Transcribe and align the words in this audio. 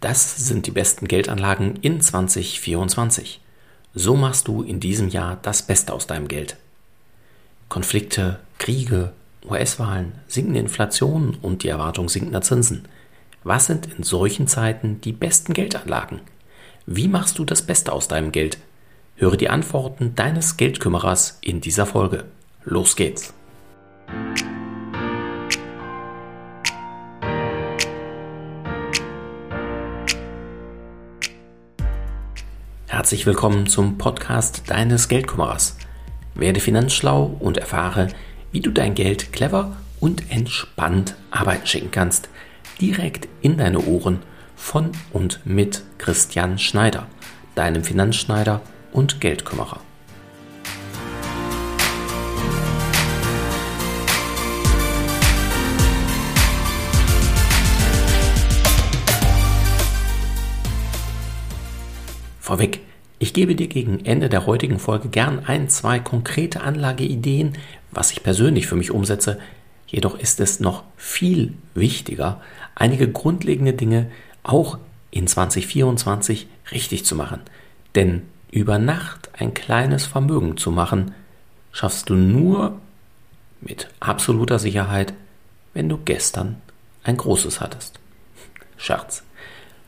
Das 0.00 0.46
sind 0.46 0.66
die 0.66 0.70
besten 0.70 1.08
Geldanlagen 1.08 1.76
in 1.82 2.00
2024. 2.00 3.40
So 3.94 4.14
machst 4.14 4.46
du 4.46 4.62
in 4.62 4.78
diesem 4.78 5.08
Jahr 5.08 5.38
das 5.42 5.62
Beste 5.62 5.92
aus 5.92 6.06
deinem 6.06 6.28
Geld. 6.28 6.56
Konflikte, 7.68 8.38
Kriege, 8.58 9.12
US-Wahlen, 9.48 10.12
sinkende 10.28 10.60
Inflation 10.60 11.36
und 11.42 11.62
die 11.62 11.68
Erwartung 11.68 12.08
sinkender 12.08 12.42
Zinsen. 12.42 12.86
Was 13.42 13.66
sind 13.66 13.86
in 13.86 14.04
solchen 14.04 14.46
Zeiten 14.46 15.00
die 15.00 15.12
besten 15.12 15.52
Geldanlagen? 15.52 16.20
Wie 16.86 17.08
machst 17.08 17.38
du 17.38 17.44
das 17.44 17.62
Beste 17.62 17.92
aus 17.92 18.08
deinem 18.08 18.30
Geld? 18.30 18.58
Höre 19.16 19.36
die 19.36 19.50
Antworten 19.50 20.14
deines 20.14 20.56
Geldkümmerers 20.56 21.38
in 21.40 21.60
dieser 21.60 21.86
Folge. 21.86 22.24
Los 22.64 22.94
geht's! 22.94 23.34
Herzlich 32.98 33.26
willkommen 33.26 33.68
zum 33.68 33.96
Podcast 33.96 34.64
deines 34.66 35.06
Geldkümmerers. 35.06 35.76
Werde 36.34 36.58
finanzschlau 36.58 37.36
und 37.38 37.56
erfahre, 37.56 38.08
wie 38.50 38.58
du 38.58 38.72
dein 38.72 38.96
Geld 38.96 39.32
clever 39.32 39.76
und 40.00 40.32
entspannt 40.32 41.14
arbeiten 41.30 41.64
schicken 41.64 41.92
kannst. 41.92 42.28
Direkt 42.80 43.28
in 43.40 43.56
deine 43.56 43.78
Ohren 43.86 44.24
von 44.56 44.90
und 45.12 45.38
mit 45.44 45.84
Christian 45.98 46.58
Schneider, 46.58 47.06
deinem 47.54 47.84
Finanzschneider 47.84 48.62
und 48.90 49.20
Geldkümmerer. 49.20 49.78
Vorweg, 62.40 62.87
ich 63.18 63.32
gebe 63.32 63.54
dir 63.54 63.68
gegen 63.68 64.04
Ende 64.04 64.28
der 64.28 64.46
heutigen 64.46 64.78
Folge 64.78 65.08
gern 65.08 65.44
ein, 65.44 65.68
zwei 65.68 65.98
konkrete 65.98 66.60
Anlageideen, 66.60 67.54
was 67.90 68.12
ich 68.12 68.22
persönlich 68.22 68.66
für 68.66 68.76
mich 68.76 68.90
umsetze. 68.90 69.38
Jedoch 69.86 70.18
ist 70.18 70.38
es 70.40 70.60
noch 70.60 70.84
viel 70.96 71.54
wichtiger, 71.74 72.40
einige 72.74 73.10
grundlegende 73.10 73.72
Dinge 73.72 74.10
auch 74.42 74.78
in 75.10 75.26
2024 75.26 76.46
richtig 76.70 77.04
zu 77.04 77.16
machen. 77.16 77.40
Denn 77.94 78.22
über 78.50 78.78
Nacht 78.78 79.30
ein 79.38 79.54
kleines 79.54 80.06
Vermögen 80.06 80.56
zu 80.56 80.70
machen, 80.70 81.14
schaffst 81.72 82.10
du 82.10 82.14
nur 82.14 82.78
mit 83.60 83.88
absoluter 83.98 84.58
Sicherheit, 84.58 85.12
wenn 85.74 85.88
du 85.88 85.98
gestern 85.98 86.56
ein 87.02 87.16
großes 87.16 87.60
hattest. 87.60 87.98
Scherz. 88.76 89.24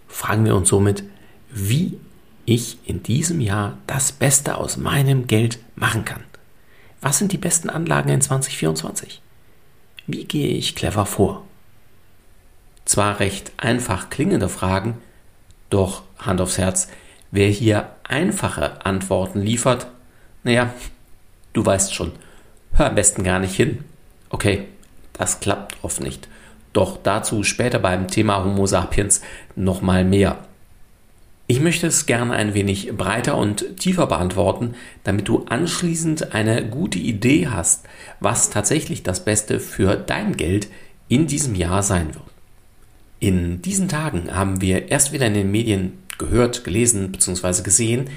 Fragen 0.09 0.45
wir 0.45 0.57
uns 0.57 0.69
somit, 0.69 1.05
wie 1.51 1.99
ich 2.45 2.79
in 2.85 3.03
diesem 3.03 3.41
Jahr 3.41 3.79
das 3.87 4.13
Beste 4.13 4.57
aus 4.57 4.77
meinem 4.77 5.27
Geld 5.27 5.59
machen 5.77 6.05
kann. 6.05 6.23
Was 7.01 7.19
sind 7.19 7.33
die 7.33 7.39
besten 7.39 7.71
Anlagen 7.71 8.11
in 8.11 8.21
2024? 8.21 9.23
Wie 10.07 10.25
gehe 10.25 10.57
ich 10.57 10.75
clever 10.75 11.07
vor? 11.07 11.45
Zwar 12.85 13.21
recht 13.21 13.53
einfach 13.57 14.11
klingende 14.11 14.49
Fragen, 14.49 14.99
doch 15.71 16.03
Hand 16.19 16.41
aufs 16.41 16.59
Herz, 16.59 16.89
wer 17.31 17.49
hier 17.49 17.91
einfache 18.03 18.85
Antworten 18.85 19.41
liefert, 19.41 19.87
naja, 20.43 20.75
du 21.53 21.65
weißt 21.65 21.95
schon, 21.95 22.13
hör 22.73 22.87
am 22.87 22.95
besten 22.95 23.23
gar 23.23 23.39
nicht 23.39 23.55
hin. 23.55 23.85
Okay, 24.31 24.67
das 25.13 25.41
klappt 25.41 25.77
oft 25.83 26.01
nicht. 26.01 26.29
Doch 26.73 26.99
dazu 27.03 27.43
später 27.43 27.79
beim 27.79 28.09
Thema 28.09 28.45
Homo 28.45 28.67
sapiens 28.67 29.23
nochmal 29.57 30.05
mehr. 30.05 30.39
Ich 31.51 31.59
möchte 31.59 31.89
es 31.89 32.07
gerne 32.07 32.35
ein 32.35 32.55
wenig 32.55 32.97
breiter 32.97 33.37
und 33.37 33.77
tiefer 33.77 34.07
beantworten, 34.07 34.77
damit 35.03 35.27
du 35.27 35.47
anschließend 35.47 36.33
eine 36.33 36.65
gute 36.65 37.01
Idee 37.01 37.49
hast, 37.49 37.89
was 38.21 38.51
tatsächlich 38.51 39.03
das 39.03 39.25
Beste 39.25 39.59
für 39.59 39.97
dein 39.97 40.37
Geld 40.37 40.69
in 41.09 41.27
diesem 41.27 41.57
Jahr 41.57 41.83
sein 41.83 42.15
wird. 42.15 42.23
In 43.19 43.63
diesen 43.63 43.89
Tagen 43.89 44.33
haben 44.33 44.61
wir 44.61 44.93
erst 44.93 45.11
wieder 45.11 45.27
in 45.27 45.35
den 45.35 45.51
Medien 45.51 45.99
gehört, 46.19 46.63
gelesen 46.63 47.11
bzw. 47.11 47.63
gesehen, 47.65 48.11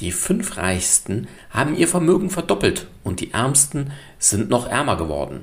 die 0.00 0.10
fünf 0.10 0.56
Reichsten 0.56 1.28
haben 1.50 1.76
ihr 1.76 1.86
Vermögen 1.86 2.28
verdoppelt 2.28 2.88
und 3.04 3.20
die 3.20 3.32
Ärmsten 3.32 3.92
sind 4.18 4.50
noch 4.50 4.68
ärmer 4.68 4.96
geworden. 4.96 5.42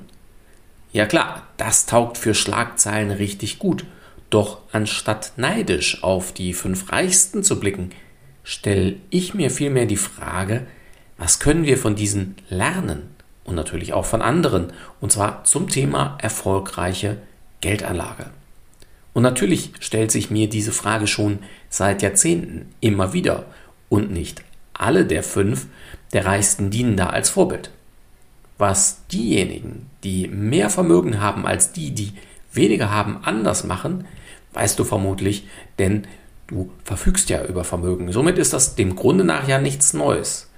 Ja 0.92 1.06
klar, 1.06 1.46
das 1.56 1.86
taugt 1.86 2.18
für 2.18 2.34
Schlagzeilen 2.34 3.10
richtig 3.10 3.58
gut– 3.58 3.86
doch 4.30 4.58
anstatt 4.72 5.32
neidisch 5.36 6.02
auf 6.02 6.32
die 6.32 6.52
fünf 6.52 6.92
Reichsten 6.92 7.42
zu 7.42 7.58
blicken, 7.58 7.90
stelle 8.44 8.96
ich 9.10 9.34
mir 9.34 9.50
vielmehr 9.50 9.86
die 9.86 9.96
Frage, 9.96 10.66
was 11.16 11.40
können 11.40 11.64
wir 11.64 11.78
von 11.78 11.96
diesen 11.96 12.36
lernen 12.48 13.10
und 13.44 13.54
natürlich 13.54 13.92
auch 13.92 14.04
von 14.04 14.22
anderen, 14.22 14.72
und 15.00 15.12
zwar 15.12 15.44
zum 15.44 15.68
Thema 15.68 16.16
erfolgreiche 16.20 17.18
Geldanlage. 17.60 18.30
Und 19.14 19.22
natürlich 19.22 19.72
stellt 19.80 20.12
sich 20.12 20.30
mir 20.30 20.48
diese 20.48 20.72
Frage 20.72 21.06
schon 21.06 21.40
seit 21.68 22.02
Jahrzehnten 22.02 22.72
immer 22.80 23.12
wieder 23.12 23.46
und 23.88 24.12
nicht 24.12 24.42
alle 24.74 25.04
der 25.04 25.22
fünf 25.22 25.66
der 26.12 26.24
Reichsten 26.24 26.70
dienen 26.70 26.96
da 26.96 27.08
als 27.08 27.30
Vorbild. 27.30 27.70
Was 28.58 29.06
diejenigen, 29.12 29.90
die 30.04 30.28
mehr 30.28 30.70
Vermögen 30.70 31.20
haben 31.20 31.46
als 31.46 31.72
die, 31.72 31.90
die 31.90 32.12
weniger 32.52 32.90
haben, 32.90 33.18
anders 33.22 33.64
machen, 33.64 34.04
weißt 34.52 34.78
du 34.78 34.84
vermutlich, 34.84 35.46
denn 35.78 36.06
du 36.46 36.70
verfügst 36.84 37.30
ja 37.30 37.44
über 37.44 37.64
Vermögen. 37.64 38.12
Somit 38.12 38.38
ist 38.38 38.52
das 38.52 38.74
dem 38.74 38.96
Grunde 38.96 39.24
nach 39.24 39.46
ja 39.46 39.58
nichts 39.58 39.92
Neues. 39.92 40.50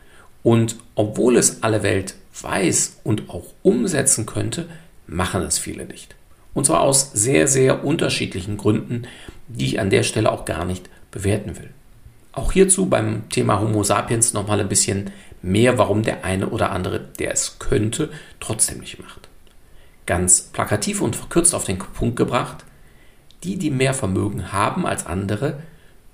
Und 0.42 0.76
obwohl 0.94 1.36
es 1.36 1.62
alle 1.62 1.82
Welt 1.82 2.14
weiß 2.40 3.00
und 3.04 3.28
auch 3.28 3.44
umsetzen 3.62 4.26
könnte, 4.26 4.68
machen 5.06 5.42
es 5.42 5.58
viele 5.58 5.84
nicht. 5.84 6.14
Und 6.54 6.66
zwar 6.66 6.80
aus 6.80 7.12
sehr, 7.12 7.46
sehr 7.46 7.84
unterschiedlichen 7.84 8.56
Gründen, 8.56 9.06
die 9.48 9.66
ich 9.66 9.80
an 9.80 9.90
der 9.90 10.02
Stelle 10.02 10.32
auch 10.32 10.44
gar 10.44 10.64
nicht 10.64 10.88
bewerten 11.10 11.58
will. 11.58 11.70
Auch 12.32 12.52
hierzu 12.52 12.86
beim 12.86 13.28
Thema 13.28 13.60
Homo 13.60 13.82
sapiens 13.82 14.32
nochmal 14.32 14.60
ein 14.60 14.68
bisschen 14.68 15.10
mehr, 15.42 15.78
warum 15.78 16.02
der 16.02 16.24
eine 16.24 16.48
oder 16.48 16.70
andere, 16.70 17.00
der 17.18 17.32
es 17.32 17.58
könnte, 17.58 18.10
trotzdem 18.38 18.78
nicht 18.78 19.00
macht. 19.00 19.19
Ganz 20.10 20.41
plakativ 20.41 21.03
und 21.03 21.15
verkürzt 21.15 21.54
auf 21.54 21.62
den 21.62 21.78
Punkt 21.78 22.16
gebracht, 22.16 22.65
die, 23.44 23.59
die 23.59 23.71
mehr 23.71 23.94
Vermögen 23.94 24.53
haben 24.53 24.84
als 24.84 25.06
andere, 25.06 25.60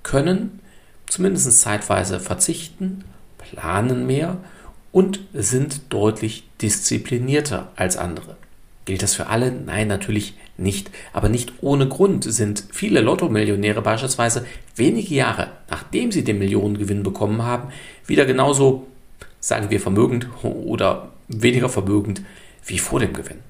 können 0.03 0.59
zumindest 1.07 1.51
zeitweise 1.59 2.19
verzichten, 2.19 3.05
planen 3.39 4.05
mehr 4.05 4.37
und 4.91 5.21
sind 5.33 5.91
deutlich 5.91 6.43
disziplinierter 6.61 7.71
als 7.75 7.97
andere. 7.97 8.37
Gilt 8.85 9.01
das 9.01 9.15
für 9.15 9.29
alle? 9.29 9.51
Nein, 9.51 9.87
natürlich 9.87 10.35
nicht. 10.57 10.91
Aber 11.11 11.27
nicht 11.27 11.53
ohne 11.61 11.87
Grund 11.87 12.23
sind 12.23 12.65
viele 12.71 13.01
Lotto-Millionäre 13.01 13.81
beispielsweise 13.81 14.45
wenige 14.75 15.15
Jahre, 15.15 15.47
nachdem 15.71 16.11
sie 16.11 16.23
den 16.23 16.37
Millionengewinn 16.37 17.01
bekommen 17.01 17.41
haben, 17.41 17.69
wieder 18.05 18.25
genauso, 18.25 18.85
sagen 19.39 19.71
wir, 19.71 19.79
vermögend 19.79 20.27
oder 20.43 21.09
weniger 21.27 21.67
vermögend 21.67 22.21
wie 22.63 22.77
vor 22.77 22.99
dem 22.99 23.13
Gewinn. 23.13 23.46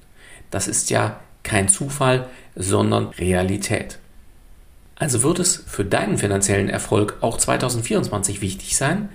Das 0.50 0.68
ist 0.68 0.90
ja 0.90 1.20
kein 1.42 1.68
Zufall, 1.68 2.28
sondern 2.54 3.08
Realität. 3.08 3.98
Also 4.96 5.22
wird 5.22 5.38
es 5.38 5.62
für 5.66 5.84
deinen 5.84 6.18
finanziellen 6.18 6.68
Erfolg 6.68 7.18
auch 7.20 7.38
2024 7.38 8.40
wichtig 8.40 8.76
sein, 8.76 9.08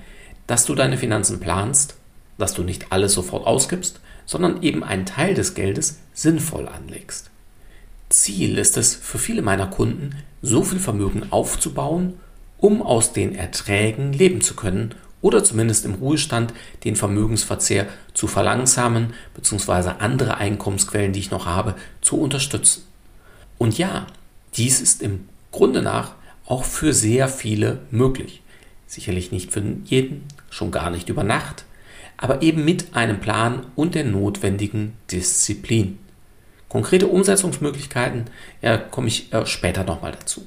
dass 0.48 0.66
du 0.66 0.76
deine 0.76 0.98
Finanzen 0.98 1.40
planst, 1.40 1.96
dass 2.38 2.54
du 2.54 2.64
nicht 2.64 2.92
alles 2.92 3.14
sofort 3.14 3.46
ausgibst, 3.46 4.00
sondern 4.26 4.64
eben 4.64 4.84
einen 4.84 5.06
Teil 5.06 5.34
des 5.34 5.54
Geldes 5.54 6.00
sinnvoll 6.14 6.68
anlegst. 6.68 7.30
Ziel 8.10 8.58
ist 8.58 8.78
es 8.78 8.96
für 8.96 9.20
viele 9.20 9.42
meiner 9.42 9.68
Kunden, 9.68 10.16
so 10.42 10.64
viel 10.64 10.80
Vermögen 10.80 11.32
aufzubauen, 11.32 12.20
um 12.58 12.82
aus 12.82 13.12
den 13.12 13.36
Erträgen 13.36 14.14
leben 14.14 14.42
zu 14.42 14.56
können 14.56 14.96
oder 15.24 15.44
zumindest 15.44 15.86
im 15.86 15.96
Ruhestand 15.96 16.54
den 16.84 16.96
Vermögensverzehr 16.96 17.88
zu 18.14 18.28
verlangsamen 18.28 19.14
bzw. 19.36 19.94
andere 19.98 20.38
Einkommensquellen, 20.38 21.14
die 21.14 21.22
ich 21.22 21.32
noch 21.32 21.48
habe, 21.48 21.74
zu 22.02 22.20
unterstützen. 22.20 22.84
Und 23.58 23.78
ja, 23.78 24.06
dies 24.56 24.82
ist 24.82 25.02
im 25.02 25.28
Grunde 25.52 25.82
nach 25.82 26.12
auch 26.46 26.66
für 26.66 26.94
sehr 26.94 27.30
viele 27.30 27.80
möglich. 27.90 28.42
Sicherlich 28.86 29.32
nicht 29.32 29.52
für 29.52 29.64
jeden, 29.86 30.26
schon 30.50 30.72
gar 30.72 30.90
nicht 30.90 31.08
über 31.08 31.24
Nacht, 31.24 31.64
aber 32.18 32.42
eben 32.42 32.66
mit 32.66 32.94
einem 32.94 33.20
Plan 33.20 33.66
und 33.76 33.96
der 33.96 34.04
notwendigen 34.04 34.94
Disziplin. 35.10 36.00
Konkrete 36.68 37.08
Umsetzungsmöglichkeiten, 37.08 38.26
ja, 38.62 38.78
komme 38.78 39.08
ich 39.08 39.32
äh, 39.32 39.46
später 39.46 39.86
nochmal 39.86 40.12
dazu. 40.12 40.46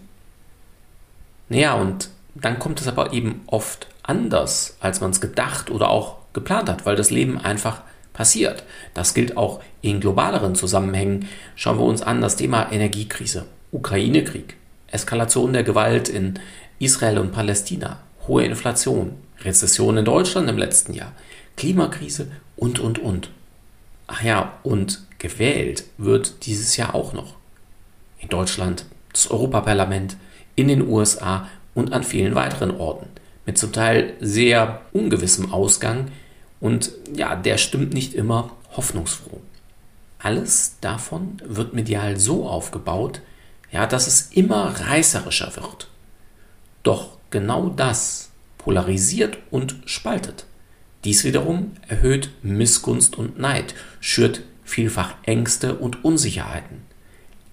Naja, 1.48 1.74
und 1.74 2.10
dann 2.34 2.58
kommt 2.58 2.80
es 2.80 2.88
aber 2.88 3.14
eben 3.14 3.42
oft 3.46 3.86
anders, 4.06 4.76
als 4.80 5.00
man 5.00 5.10
es 5.10 5.20
gedacht 5.20 5.70
oder 5.70 5.90
auch 5.90 6.16
geplant 6.32 6.68
hat, 6.68 6.86
weil 6.86 6.96
das 6.96 7.10
Leben 7.10 7.38
einfach 7.38 7.82
passiert. 8.12 8.64
Das 8.94 9.14
gilt 9.14 9.36
auch 9.36 9.60
in 9.82 10.00
globaleren 10.00 10.54
Zusammenhängen. 10.54 11.28
Schauen 11.54 11.78
wir 11.78 11.84
uns 11.84 12.02
an 12.02 12.20
das 12.20 12.36
Thema 12.36 12.70
Energiekrise, 12.72 13.46
Ukraine-Krieg. 13.72 14.56
Eskalation 14.88 15.52
der 15.52 15.64
Gewalt 15.64 16.08
in 16.08 16.38
Israel 16.78 17.18
und 17.18 17.32
Palästina, 17.32 17.98
hohe 18.26 18.44
Inflation, 18.44 19.16
Rezession 19.42 19.96
in 19.96 20.04
Deutschland 20.04 20.48
im 20.48 20.58
letzten 20.58 20.94
Jahr, 20.94 21.12
Klimakrise 21.56 22.28
und, 22.56 22.78
und, 22.78 22.98
und. 22.98 23.30
Ach 24.06 24.22
ja, 24.22 24.58
und 24.62 25.02
gewählt 25.18 25.84
wird 25.98 26.46
dieses 26.46 26.76
Jahr 26.76 26.94
auch 26.94 27.12
noch. 27.12 27.34
In 28.18 28.28
Deutschland, 28.28 28.86
das 29.12 29.30
Europaparlament, 29.30 30.16
in 30.54 30.68
den 30.68 30.88
USA 30.88 31.48
und 31.74 31.92
an 31.92 32.04
vielen 32.04 32.34
weiteren 32.34 32.70
Orten. 32.70 33.08
Mit 33.46 33.56
zum 33.56 33.72
Teil 33.72 34.14
sehr 34.20 34.82
ungewissem 34.92 35.52
Ausgang 35.52 36.08
und 36.60 36.90
ja, 37.14 37.36
der 37.36 37.58
stimmt 37.58 37.94
nicht 37.94 38.14
immer 38.14 38.50
hoffnungsfroh. 38.76 39.40
Alles 40.18 40.76
davon 40.80 41.40
wird 41.44 41.72
medial 41.72 42.18
so 42.18 42.48
aufgebaut, 42.48 43.20
ja, 43.70 43.86
dass 43.86 44.06
es 44.06 44.32
immer 44.32 44.74
reißerischer 44.80 45.54
wird. 45.56 45.88
Doch 46.82 47.18
genau 47.30 47.68
das 47.68 48.30
polarisiert 48.58 49.38
und 49.50 49.76
spaltet. 49.84 50.46
Dies 51.04 51.22
wiederum 51.22 51.72
erhöht 51.86 52.30
Missgunst 52.42 53.16
und 53.16 53.38
Neid, 53.38 53.74
schürt 54.00 54.42
vielfach 54.64 55.14
Ängste 55.24 55.76
und 55.76 56.04
Unsicherheiten. 56.04 56.82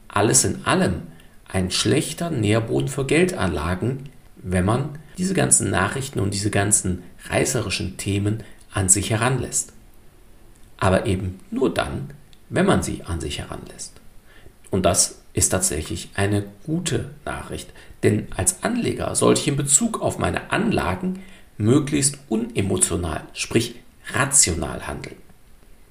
Alles 0.08 0.44
in 0.44 0.66
allem 0.66 1.04
ein 1.48 1.70
schlechter 1.70 2.32
Nährboden 2.32 2.88
für 2.88 3.06
Geldanlagen, 3.06 4.10
wenn 4.38 4.66
man 4.66 4.98
diese 5.18 5.34
ganzen 5.34 5.70
Nachrichten 5.70 6.20
und 6.20 6.34
diese 6.34 6.50
ganzen 6.50 7.04
reißerischen 7.30 7.98
Themen 7.98 8.44
an 8.74 8.90
sich 8.90 9.10
heranlässt. 9.10 9.74
Aber 10.78 11.06
eben 11.06 11.40
nur 11.52 11.74
dann, 11.74 12.10
wenn 12.50 12.66
man 12.66 12.84
sie 12.84 13.04
an 13.06 13.22
sich 13.22 13.40
heranlässt. 13.40 13.94
Und 14.72 14.86
das 14.86 15.20
ist 15.34 15.50
tatsächlich 15.50 16.10
eine 16.16 16.46
gute 16.66 17.12
Nachricht, 17.26 17.72
denn 18.04 18.28
als 18.36 18.64
Anleger 18.64 19.16
sollte 19.16 19.42
ich 19.42 19.48
in 19.48 19.56
Bezug 19.56 20.02
auf 20.02 20.20
meine 20.20 20.52
Anlagen 20.52 21.24
möglichst 21.58 22.18
unemotional, 22.30 23.22
sprich 23.34 23.76
rational 24.14 24.88
handeln. 24.88 25.16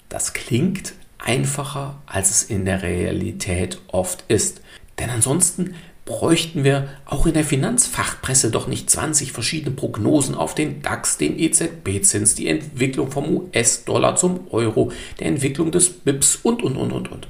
Das 0.09 0.33
klingt 0.33 0.95
einfacher, 1.19 2.03
als 2.07 2.31
es 2.31 2.43
in 2.43 2.65
der 2.65 2.83
Realität 2.83 3.81
oft 3.89 4.25
ist. 4.29 4.61
Denn 4.99 5.11
ansonsten 5.11 5.75
bräuchten 6.05 6.65
wir 6.65 6.89
auch 7.05 7.27
in 7.27 7.35
der 7.35 7.45
Finanzfachpresse 7.45 8.51
doch 8.51 8.67
nicht 8.67 8.91
20 8.91 9.33
verschiedene 9.33 9.75
Prognosen 9.75 10.35
auf 10.35 10.55
den 10.55 10.83
DAX, 10.83 11.17
den 11.17 11.39
EZB-Zins, 11.39 12.35
die 12.35 12.49
Entwicklung 12.49 13.11
vom 13.11 13.37
US-Dollar 13.37 14.17
zum 14.17 14.49
Euro, 14.51 14.91
der 15.21 15.29
Entwicklung 15.29 15.71
des 15.71 15.91
BIPs 15.91 16.37
und, 16.43 16.63
und, 16.63 16.77
und, 16.77 16.93
und, 16.93 17.13
und. 17.13 17.29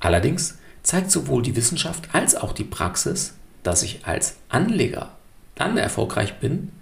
Allerdings 0.00 0.58
zeigt 0.82 1.10
sowohl 1.10 1.42
die 1.42 1.54
Wissenschaft 1.54 2.08
als 2.12 2.34
auch 2.34 2.52
die 2.52 2.64
Praxis, 2.64 3.34
dass 3.62 3.82
ich 3.82 4.06
als 4.06 4.36
Anleger 4.48 5.16
dann 5.54 5.76
erfolgreich 5.76 6.38
bin, 6.38 6.72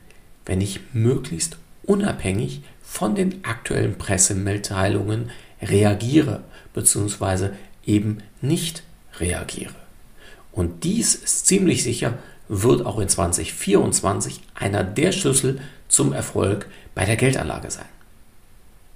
wenn 0.46 0.60
ich 0.60 0.80
möglichst 0.92 1.58
unabhängig 1.82 2.62
von 2.80 3.14
den 3.14 3.44
aktuellen 3.44 3.98
Pressemitteilungen 3.98 5.30
reagiere 5.60 6.44
bzw. 6.72 7.50
eben 7.84 8.18
nicht 8.40 8.82
reagiere. 9.18 9.87
Und 10.58 10.82
dies 10.82 11.14
ist 11.14 11.46
ziemlich 11.46 11.84
sicher, 11.84 12.18
wird 12.48 12.84
auch 12.84 12.98
in 12.98 13.08
2024 13.08 14.40
einer 14.56 14.82
der 14.82 15.12
Schlüssel 15.12 15.60
zum 15.86 16.12
Erfolg 16.12 16.66
bei 16.96 17.04
der 17.04 17.14
Geldanlage 17.14 17.70
sein. 17.70 17.86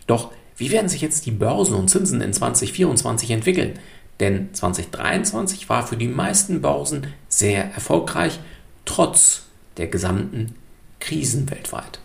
Doch 0.08 0.32
wie 0.56 0.72
werden 0.72 0.88
sich 0.88 1.02
jetzt 1.02 1.24
die 1.24 1.30
Börsen 1.30 1.76
und 1.76 1.86
Zinsen 1.86 2.20
in 2.20 2.32
2024 2.32 3.30
entwickeln? 3.30 3.78
Denn 4.18 4.52
2023 4.52 5.68
war 5.68 5.86
für 5.86 5.96
die 5.96 6.08
meisten 6.08 6.62
Börsen 6.62 7.06
sehr 7.28 7.72
erfolgreich, 7.72 8.40
trotz 8.84 9.42
der 9.76 9.86
gesamten 9.86 10.56
Krisen 10.98 11.48
weltweit. 11.48 12.00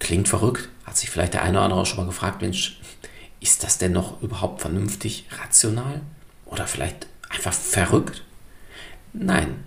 Klingt 0.00 0.28
verrückt, 0.28 0.68
hat 0.84 0.98
sich 0.98 1.08
vielleicht 1.08 1.32
der 1.32 1.44
eine 1.44 1.56
oder 1.56 1.64
andere 1.64 1.86
schon 1.86 1.96
mal 1.96 2.06
gefragt, 2.06 2.42
Mensch, 2.42 2.78
ist 3.40 3.64
das 3.64 3.78
denn 3.78 3.92
noch 3.92 4.20
überhaupt 4.20 4.60
vernünftig 4.60 5.24
rational? 5.40 6.02
Oder 6.44 6.66
vielleicht 6.66 7.06
einfach 7.30 7.54
verrückt? 7.54 8.22
Nein, 9.18 9.64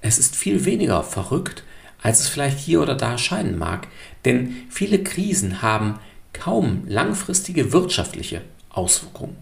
es 0.00 0.18
ist 0.18 0.34
viel 0.34 0.64
weniger 0.64 1.04
verrückt, 1.04 1.62
als 2.02 2.20
es 2.20 2.28
vielleicht 2.28 2.58
hier 2.58 2.82
oder 2.82 2.96
da 2.96 3.16
scheinen 3.16 3.56
mag, 3.56 3.86
denn 4.24 4.56
viele 4.70 5.02
Krisen 5.02 5.62
haben 5.62 6.00
kaum 6.32 6.82
langfristige 6.86 7.72
wirtschaftliche 7.72 8.42
Auswirkungen, 8.70 9.36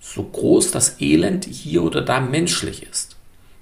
so 0.00 0.24
groß 0.24 0.72
das 0.72 1.00
Elend 1.00 1.44
hier 1.44 1.84
oder 1.84 2.02
da 2.02 2.20
menschlich 2.20 2.82
ist. 2.82 3.16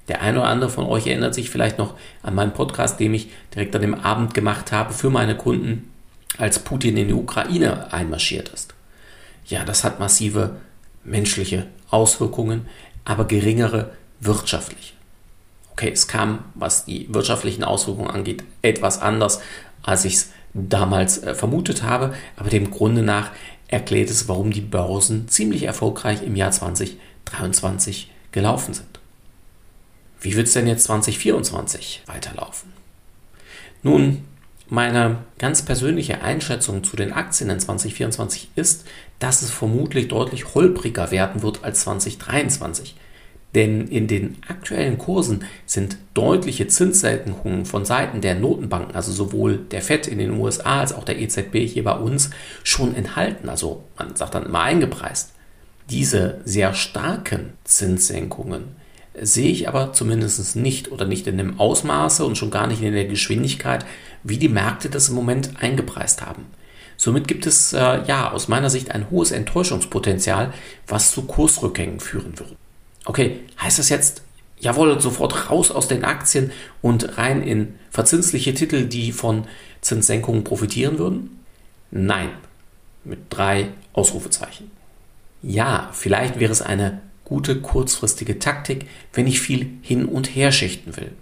Der 0.08 0.22
eine 0.22 0.38
oder 0.40 0.48
andere 0.48 0.70
von 0.70 0.86
euch 0.86 1.06
erinnert 1.06 1.34
sich 1.34 1.50
vielleicht 1.50 1.76
noch 1.76 1.94
an 2.22 2.34
meinen 2.34 2.54
Podcast, 2.54 2.98
den 2.98 3.12
ich 3.12 3.28
direkt 3.54 3.76
an 3.76 3.82
dem 3.82 3.94
Abend 3.94 4.32
gemacht 4.32 4.72
habe 4.72 4.94
für 4.94 5.10
meine 5.10 5.36
Kunden, 5.36 5.90
als 6.38 6.58
Putin 6.58 6.96
in 6.96 7.08
die 7.08 7.14
Ukraine 7.14 7.92
einmarschiert 7.92 8.48
ist. 8.48 8.74
Ja, 9.44 9.64
das 9.64 9.84
hat 9.84 10.00
massive 10.00 10.56
menschliche 11.04 11.66
Auswirkungen, 11.90 12.66
aber 13.04 13.26
geringere 13.26 13.92
wirtschaftliche. 14.20 14.97
Okay, 15.78 15.92
es 15.92 16.08
kam, 16.08 16.40
was 16.54 16.86
die 16.86 17.06
wirtschaftlichen 17.14 17.62
Auswirkungen 17.62 18.10
angeht, 18.10 18.42
etwas 18.62 19.00
anders, 19.00 19.40
als 19.80 20.04
ich 20.04 20.14
es 20.14 20.30
damals 20.52 21.22
äh, 21.22 21.36
vermutet 21.36 21.84
habe, 21.84 22.14
aber 22.34 22.50
dem 22.50 22.72
Grunde 22.72 23.02
nach 23.02 23.30
erklärt 23.68 24.10
es, 24.10 24.26
warum 24.26 24.50
die 24.50 24.60
Börsen 24.60 25.28
ziemlich 25.28 25.62
erfolgreich 25.62 26.24
im 26.24 26.34
Jahr 26.34 26.50
2023 26.50 28.10
gelaufen 28.32 28.74
sind. 28.74 28.88
Wie 30.20 30.34
wird 30.34 30.48
es 30.48 30.54
denn 30.54 30.66
jetzt 30.66 30.82
2024 30.82 32.02
weiterlaufen? 32.06 32.72
Nun, 33.84 34.24
meine 34.68 35.18
ganz 35.38 35.62
persönliche 35.62 36.22
Einschätzung 36.22 36.82
zu 36.82 36.96
den 36.96 37.12
Aktien 37.12 37.50
in 37.50 37.60
2024 37.60 38.50
ist, 38.56 38.84
dass 39.20 39.42
es 39.42 39.52
vermutlich 39.52 40.08
deutlich 40.08 40.56
holpriger 40.56 41.12
werden 41.12 41.42
wird 41.42 41.62
als 41.62 41.82
2023. 41.82 42.96
Denn 43.54 43.88
in 43.88 44.06
den 44.06 44.36
aktuellen 44.46 44.98
Kursen 44.98 45.44
sind 45.64 45.96
deutliche 46.12 46.68
Zinssenkungen 46.68 47.64
von 47.64 47.84
Seiten 47.84 48.20
der 48.20 48.34
Notenbanken, 48.34 48.94
also 48.94 49.10
sowohl 49.10 49.56
der 49.56 49.80
FED 49.80 50.06
in 50.06 50.18
den 50.18 50.38
USA 50.38 50.80
als 50.80 50.92
auch 50.92 51.04
der 51.04 51.18
EZB 51.18 51.66
hier 51.66 51.84
bei 51.84 51.96
uns, 51.96 52.30
schon 52.62 52.94
enthalten. 52.94 53.48
Also 53.48 53.84
man 53.98 54.14
sagt 54.16 54.34
dann 54.34 54.46
immer 54.46 54.60
eingepreist. 54.60 55.32
Diese 55.88 56.40
sehr 56.44 56.74
starken 56.74 57.54
Zinssenkungen 57.64 58.76
sehe 59.20 59.50
ich 59.50 59.68
aber 59.68 59.94
zumindest 59.94 60.54
nicht 60.54 60.92
oder 60.92 61.06
nicht 61.06 61.26
in 61.26 61.38
dem 61.38 61.58
Ausmaße 61.58 62.24
und 62.24 62.36
schon 62.36 62.50
gar 62.50 62.66
nicht 62.66 62.82
in 62.82 62.92
der 62.92 63.06
Geschwindigkeit, 63.06 63.86
wie 64.22 64.36
die 64.36 64.50
Märkte 64.50 64.90
das 64.90 65.08
im 65.08 65.14
Moment 65.14 65.52
eingepreist 65.60 66.20
haben. 66.24 66.46
Somit 66.98 67.28
gibt 67.28 67.46
es 67.46 67.72
äh, 67.72 68.02
ja 68.06 68.30
aus 68.32 68.48
meiner 68.48 68.70
Sicht 68.70 68.90
ein 68.90 69.10
hohes 69.10 69.30
Enttäuschungspotenzial, 69.30 70.52
was 70.86 71.12
zu 71.12 71.22
Kursrückgängen 71.22 72.00
führen 72.00 72.38
würde. 72.38 72.56
Okay, 73.08 73.40
heißt 73.58 73.78
das 73.78 73.88
jetzt, 73.88 74.20
jawohl, 74.60 75.00
sofort 75.00 75.48
raus 75.48 75.70
aus 75.70 75.88
den 75.88 76.04
Aktien 76.04 76.52
und 76.82 77.16
rein 77.16 77.42
in 77.42 77.74
verzinsliche 77.90 78.52
Titel, 78.52 78.84
die 78.84 79.12
von 79.12 79.46
Zinssenkungen 79.80 80.44
profitieren 80.44 80.98
würden? 80.98 81.42
Nein, 81.90 82.28
mit 83.04 83.20
drei 83.30 83.70
Ausrufezeichen. 83.94 84.70
Ja, 85.42 85.88
vielleicht 85.94 86.38
wäre 86.38 86.52
es 86.52 86.60
eine 86.60 87.00
gute 87.24 87.62
kurzfristige 87.62 88.38
Taktik, 88.38 88.84
wenn 89.14 89.26
ich 89.26 89.40
viel 89.40 89.70
hin 89.80 90.04
und 90.04 90.26
her 90.36 90.52
schichten 90.52 90.98
will. 90.98 91.12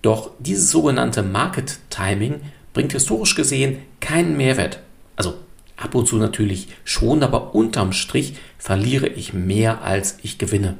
Doch 0.00 0.30
dieses 0.38 0.70
sogenannte 0.70 1.22
Market 1.22 1.78
Timing 1.90 2.40
bringt 2.72 2.92
historisch 2.92 3.34
gesehen 3.34 3.82
keinen 4.00 4.38
Mehrwert. 4.38 4.80
Also 5.16 5.34
ab 5.76 5.94
und 5.94 6.08
zu 6.08 6.16
natürlich 6.16 6.68
schon, 6.84 7.22
aber 7.22 7.54
unterm 7.54 7.92
Strich 7.92 8.36
verliere 8.56 9.08
ich 9.08 9.34
mehr 9.34 9.82
als 9.82 10.16
ich 10.22 10.38
gewinne. 10.38 10.78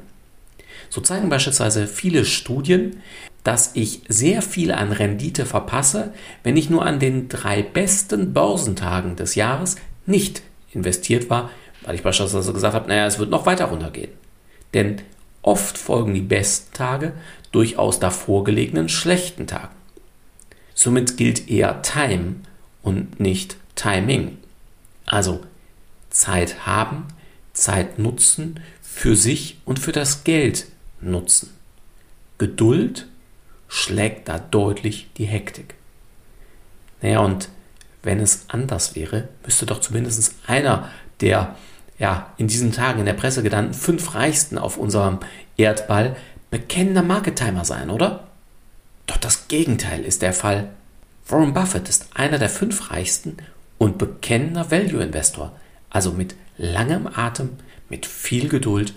So 0.93 1.01
zeigen 1.01 1.29
beispielsweise 1.29 1.87
viele 1.87 2.23
Studien, 2.23 3.01
dass 3.43 3.71
ich 3.73 4.01
sehr 4.09 4.43
viel 4.43 4.71
an 4.71 4.91
Rendite 4.91 5.47
verpasse, 5.47 6.13
wenn 6.43 6.55
ich 6.55 6.69
nur 6.69 6.85
an 6.85 6.99
den 6.99 7.29
drei 7.29 7.63
besten 7.63 8.31
Börsentagen 8.31 9.15
des 9.15 9.33
Jahres 9.33 9.77
nicht 10.05 10.43
investiert 10.71 11.31
war, 11.31 11.49
weil 11.81 11.95
ich 11.95 12.03
beispielsweise 12.03 12.53
gesagt 12.53 12.75
habe, 12.75 12.87
naja, 12.89 13.07
es 13.07 13.17
wird 13.17 13.31
noch 13.31 13.47
weiter 13.47 13.65
runtergehen. 13.65 14.11
Denn 14.75 15.01
oft 15.41 15.79
folgen 15.79 16.13
die 16.13 16.21
besten 16.21 16.71
Tage 16.75 17.13
durchaus 17.51 17.99
davor 17.99 18.43
gelegenen 18.43 18.87
schlechten 18.87 19.47
Tagen. 19.47 19.73
Somit 20.75 21.17
gilt 21.17 21.49
eher 21.49 21.81
Time 21.81 22.35
und 22.83 23.19
nicht 23.19 23.57
Timing. 23.73 24.37
Also 25.07 25.41
Zeit 26.11 26.67
haben, 26.67 27.07
Zeit 27.53 27.97
nutzen 27.97 28.59
für 28.83 29.15
sich 29.15 29.57
und 29.65 29.79
für 29.79 29.91
das 29.91 30.23
Geld 30.23 30.67
nutzen. 31.09 31.51
Geduld 32.37 33.07
schlägt 33.67 34.27
da 34.27 34.39
deutlich 34.39 35.09
die 35.17 35.25
Hektik. 35.25 35.75
Naja, 37.01 37.19
und 37.19 37.49
wenn 38.01 38.19
es 38.19 38.45
anders 38.49 38.95
wäre, 38.95 39.29
müsste 39.43 39.65
doch 39.65 39.79
zumindest 39.79 40.35
einer 40.47 40.89
der 41.21 41.55
ja, 41.99 42.33
in 42.37 42.47
diesen 42.47 42.71
Tagen 42.71 42.99
in 42.99 43.05
der 43.05 43.13
Presse 43.13 43.43
genannten 43.43 43.73
fünf 43.73 44.15
Reichsten 44.15 44.57
auf 44.57 44.77
unserem 44.77 45.19
Erdball 45.57 46.15
bekennender 46.49 47.03
Market 47.03 47.37
Timer 47.37 47.65
sein, 47.65 47.89
oder? 47.89 48.27
Doch 49.07 49.17
das 49.17 49.47
Gegenteil 49.47 50.03
ist 50.03 50.21
der 50.21 50.33
Fall. 50.33 50.69
Warren 51.27 51.53
Buffett 51.53 51.87
ist 51.89 52.07
einer 52.13 52.37
der 52.39 52.49
fünf 52.49 52.91
reichsten 52.91 53.37
und 53.77 53.97
bekennender 53.97 54.69
Value 54.69 55.01
Investor, 55.01 55.51
also 55.89 56.11
mit 56.11 56.35
langem 56.57 57.07
Atem, 57.07 57.51
mit 57.89 58.05
viel 58.05 58.49
Geduld 58.49 58.93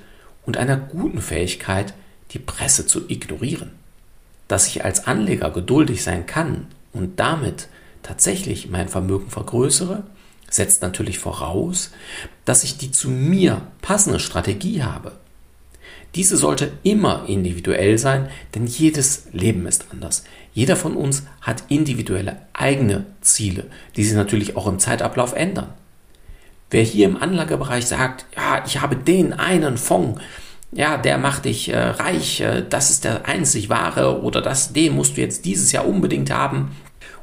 und 0.46 0.56
einer 0.56 0.76
guten 0.76 1.20
Fähigkeit, 1.20 1.94
die 2.30 2.38
Presse 2.38 2.86
zu 2.86 3.08
ignorieren. 3.08 3.72
Dass 4.48 4.68
ich 4.68 4.84
als 4.84 5.06
Anleger 5.06 5.50
geduldig 5.50 6.02
sein 6.02 6.26
kann 6.26 6.68
und 6.92 7.18
damit 7.18 7.68
tatsächlich 8.02 8.70
mein 8.70 8.88
Vermögen 8.88 9.28
vergrößere, 9.28 10.04
setzt 10.48 10.82
natürlich 10.82 11.18
voraus, 11.18 11.90
dass 12.44 12.64
ich 12.64 12.78
die 12.78 12.92
zu 12.92 13.10
mir 13.10 13.62
passende 13.82 14.20
Strategie 14.20 14.82
habe. 14.82 15.12
Diese 16.14 16.36
sollte 16.36 16.72
immer 16.82 17.26
individuell 17.28 17.98
sein, 17.98 18.30
denn 18.54 18.66
jedes 18.66 19.26
Leben 19.32 19.66
ist 19.66 19.86
anders. 19.90 20.24
Jeder 20.54 20.76
von 20.76 20.96
uns 20.96 21.24
hat 21.42 21.64
individuelle 21.68 22.40
eigene 22.54 23.04
Ziele, 23.20 23.66
die 23.96 24.04
sich 24.04 24.14
natürlich 24.14 24.56
auch 24.56 24.66
im 24.66 24.78
Zeitablauf 24.78 25.34
ändern. 25.34 25.74
Wer 26.70 26.82
hier 26.82 27.06
im 27.06 27.16
Anlagebereich 27.16 27.86
sagt, 27.86 28.26
ja, 28.36 28.62
ich 28.66 28.80
habe 28.80 28.96
den 28.96 29.32
einen 29.32 29.78
Fonds, 29.78 30.20
ja, 30.72 30.96
der 30.96 31.16
macht 31.16 31.44
dich 31.44 31.68
äh, 31.68 31.78
reich, 31.78 32.40
äh, 32.40 32.64
das 32.68 32.90
ist 32.90 33.04
der 33.04 33.26
einzig 33.26 33.68
wahre 33.68 34.22
oder 34.22 34.42
das, 34.42 34.72
den 34.72 34.94
musst 34.94 35.16
du 35.16 35.20
jetzt 35.20 35.44
dieses 35.44 35.72
Jahr 35.72 35.86
unbedingt 35.86 36.30
haben. 36.30 36.76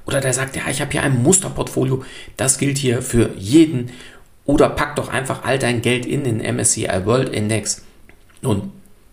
Oder 0.05 0.21
der 0.21 0.33
sagt, 0.33 0.55
ja, 0.55 0.63
ich 0.69 0.81
habe 0.81 0.91
hier 0.91 1.03
ein 1.03 1.21
Musterportfolio, 1.21 2.03
das 2.35 2.57
gilt 2.57 2.77
hier 2.77 3.01
für 3.01 3.31
jeden. 3.37 3.91
Oder 4.45 4.69
pack 4.69 4.95
doch 4.95 5.09
einfach 5.09 5.43
all 5.43 5.59
dein 5.59 5.81
Geld 5.81 6.05
in 6.05 6.23
den 6.23 6.39
MSCI 6.39 7.05
World 7.05 7.29
Index. 7.29 7.83
Nun, 8.41 8.71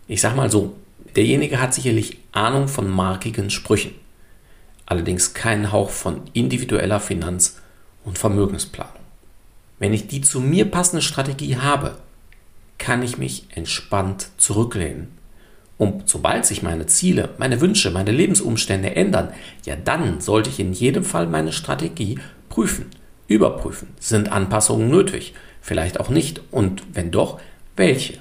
ich 0.09 0.21
sag 0.21 0.35
mal 0.35 0.51
so, 0.51 0.75
derjenige 1.15 1.61
hat 1.61 1.75
sicherlich 1.75 2.19
Ahnung 2.33 2.67
von 2.67 2.89
markigen 2.89 3.51
Sprüchen. 3.51 3.93
Allerdings 4.87 5.35
keinen 5.35 5.71
Hauch 5.71 5.91
von 5.91 6.23
individueller 6.33 6.99
Finanz- 6.99 7.61
und 8.05 8.19
Vermögensplanung. 8.19 9.00
Wenn 9.81 9.95
ich 9.95 10.07
die 10.07 10.21
zu 10.21 10.41
mir 10.41 10.71
passende 10.71 11.03
Strategie 11.03 11.57
habe, 11.57 11.97
kann 12.79 13.03
ich 13.03 13.19
mich 13.19 13.47
entspannt 13.55 14.29
zurücklehnen. 14.37 15.09
Und 15.79 16.07
sobald 16.07 16.45
sich 16.45 16.63
meine 16.63 16.85
Ziele, 16.85 17.31
meine 17.39 17.63
Wünsche, 17.63 17.91
meine 17.91 18.13
Lebensumstände 18.13 18.95
ändern, 18.95 19.33
ja 19.65 19.77
dann 19.77 20.21
sollte 20.21 20.51
ich 20.51 20.61
in 20.61 20.75
jedem 20.75 21.03
Fall 21.03 21.27
meine 21.27 21.53
Strategie 21.53 22.19
prüfen, 22.51 22.91
überprüfen. 23.27 23.89
Sind 23.99 24.31
Anpassungen 24.31 24.91
nötig? 24.91 25.33
Vielleicht 25.63 25.99
auch 25.99 26.11
nicht. 26.11 26.43
Und 26.51 26.83
wenn 26.93 27.11
doch, 27.11 27.41
welche? 27.75 28.19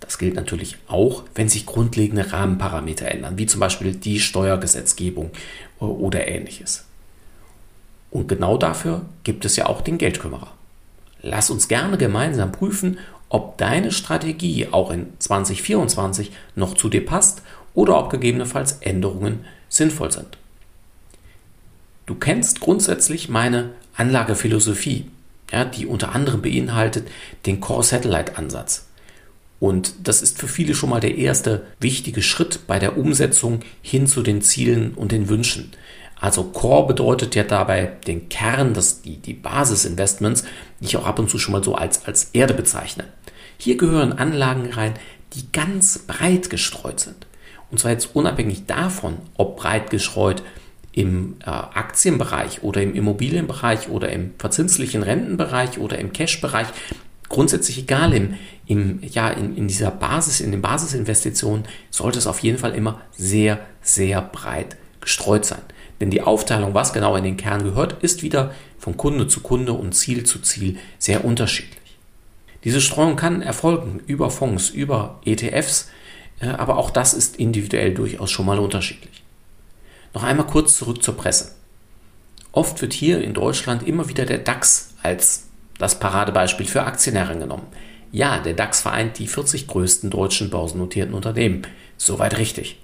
Das 0.00 0.16
gilt 0.16 0.34
natürlich 0.34 0.78
auch, 0.88 1.24
wenn 1.34 1.50
sich 1.50 1.66
grundlegende 1.66 2.32
Rahmenparameter 2.32 3.06
ändern, 3.06 3.36
wie 3.36 3.44
zum 3.44 3.60
Beispiel 3.60 3.94
die 3.94 4.18
Steuergesetzgebung 4.18 5.30
oder 5.78 6.26
ähnliches. 6.26 6.86
Und 8.10 8.28
genau 8.28 8.56
dafür 8.56 9.02
gibt 9.24 9.44
es 9.44 9.56
ja 9.56 9.66
auch 9.66 9.82
den 9.82 9.98
Geldkümmerer. 9.98 10.54
Lass 11.22 11.50
uns 11.50 11.68
gerne 11.68 11.98
gemeinsam 11.98 12.52
prüfen, 12.52 12.98
ob 13.28 13.58
deine 13.58 13.92
Strategie 13.92 14.68
auch 14.70 14.90
in 14.90 15.06
2024 15.18 16.32
noch 16.56 16.74
zu 16.74 16.88
dir 16.88 17.04
passt 17.04 17.42
oder 17.74 17.98
ob 17.98 18.10
gegebenenfalls 18.10 18.78
Änderungen 18.80 19.44
sinnvoll 19.68 20.10
sind. 20.10 20.38
Du 22.06 22.16
kennst 22.16 22.60
grundsätzlich 22.60 23.28
meine 23.28 23.70
Anlagephilosophie, 23.96 25.06
ja, 25.52 25.64
die 25.64 25.86
unter 25.86 26.14
anderem 26.14 26.42
beinhaltet 26.42 27.06
den 27.46 27.60
Core 27.60 27.84
Satellite 27.84 28.36
Ansatz. 28.36 28.86
Und 29.60 30.08
das 30.08 30.22
ist 30.22 30.38
für 30.38 30.48
viele 30.48 30.74
schon 30.74 30.90
mal 30.90 31.00
der 31.00 31.16
erste 31.16 31.66
wichtige 31.78 32.22
Schritt 32.22 32.66
bei 32.66 32.78
der 32.78 32.96
Umsetzung 32.96 33.60
hin 33.82 34.06
zu 34.06 34.22
den 34.22 34.42
Zielen 34.42 34.94
und 34.94 35.12
den 35.12 35.28
Wünschen. 35.28 35.70
Also 36.20 36.44
Core 36.44 36.86
bedeutet 36.86 37.34
ja 37.34 37.44
dabei 37.44 37.92
den 38.06 38.28
Kern, 38.28 38.74
das, 38.74 39.02
die, 39.02 39.16
die 39.16 39.32
Basisinvestments, 39.32 40.44
die 40.80 40.84
ich 40.86 40.96
auch 40.96 41.06
ab 41.06 41.18
und 41.18 41.30
zu 41.30 41.38
schon 41.38 41.52
mal 41.52 41.64
so 41.64 41.74
als, 41.74 42.04
als 42.06 42.30
Erde 42.32 42.54
bezeichne. 42.54 43.04
Hier 43.56 43.76
gehören 43.76 44.12
Anlagen 44.12 44.70
rein, 44.72 44.94
die 45.32 45.50
ganz 45.52 45.98
breit 45.98 46.50
gestreut 46.50 47.00
sind. 47.00 47.26
Und 47.70 47.78
zwar 47.78 47.92
jetzt 47.92 48.14
unabhängig 48.14 48.66
davon, 48.66 49.18
ob 49.36 49.56
breit 49.56 49.90
gestreut 49.90 50.42
im 50.92 51.36
äh, 51.40 51.50
Aktienbereich 51.50 52.62
oder 52.62 52.82
im 52.82 52.94
Immobilienbereich 52.94 53.88
oder 53.88 54.10
im 54.10 54.32
verzinslichen 54.38 55.02
Rentenbereich 55.02 55.78
oder 55.78 55.98
im 55.98 56.12
Cash-Bereich, 56.12 56.66
grundsätzlich 57.28 57.78
egal, 57.78 58.12
im, 58.12 58.34
im, 58.66 58.98
ja, 59.02 59.30
in, 59.30 59.56
in 59.56 59.68
dieser 59.68 59.92
Basis, 59.92 60.40
in 60.40 60.50
den 60.50 60.62
Basisinvestitionen 60.62 61.64
sollte 61.90 62.18
es 62.18 62.26
auf 62.26 62.40
jeden 62.40 62.58
Fall 62.58 62.74
immer 62.74 63.00
sehr, 63.12 63.60
sehr 63.82 64.20
breit 64.20 64.76
gestreut 65.00 65.46
sein. 65.46 65.62
Denn 66.00 66.10
die 66.10 66.22
Aufteilung, 66.22 66.72
was 66.72 66.92
genau 66.92 67.14
in 67.16 67.24
den 67.24 67.36
Kern 67.36 67.62
gehört, 67.62 68.02
ist 68.02 68.22
wieder 68.22 68.54
von 68.78 68.96
Kunde 68.96 69.28
zu 69.28 69.40
Kunde 69.40 69.74
und 69.74 69.94
Ziel 69.94 70.24
zu 70.24 70.40
Ziel 70.40 70.78
sehr 70.98 71.24
unterschiedlich. 71.24 71.78
Diese 72.64 72.80
Streuung 72.80 73.16
kann 73.16 73.42
erfolgen 73.42 74.00
über 74.06 74.30
Fonds, 74.30 74.70
über 74.70 75.20
ETFs, 75.24 75.90
äh, 76.40 76.48
aber 76.48 76.78
auch 76.78 76.90
das 76.90 77.14
ist 77.14 77.36
individuell 77.36 77.92
durchaus 77.92 78.30
schon 78.30 78.46
mal 78.46 78.58
unterschiedlich. 78.58 79.22
Noch 80.14 80.22
einmal 80.22 80.46
kurz 80.46 80.76
zurück 80.76 81.02
zur 81.02 81.16
Presse. 81.16 81.52
Oft 82.52 82.80
wird 82.80 82.92
hier 82.92 83.22
in 83.22 83.34
Deutschland 83.34 83.86
immer 83.86 84.08
wieder 84.08 84.26
der 84.26 84.38
DAX 84.38 84.94
als 85.02 85.46
das 85.78 85.98
Paradebeispiel 85.98 86.66
für 86.66 86.82
Aktien 86.82 87.16
herangenommen. 87.16 87.66
Ja, 88.10 88.40
der 88.40 88.54
DAX 88.54 88.82
vereint 88.82 89.18
die 89.18 89.28
40 89.28 89.68
größten 89.68 90.10
deutschen 90.10 90.50
börsennotierten 90.50 91.14
Unternehmen. 91.14 91.62
Soweit 91.96 92.38
richtig 92.38 92.78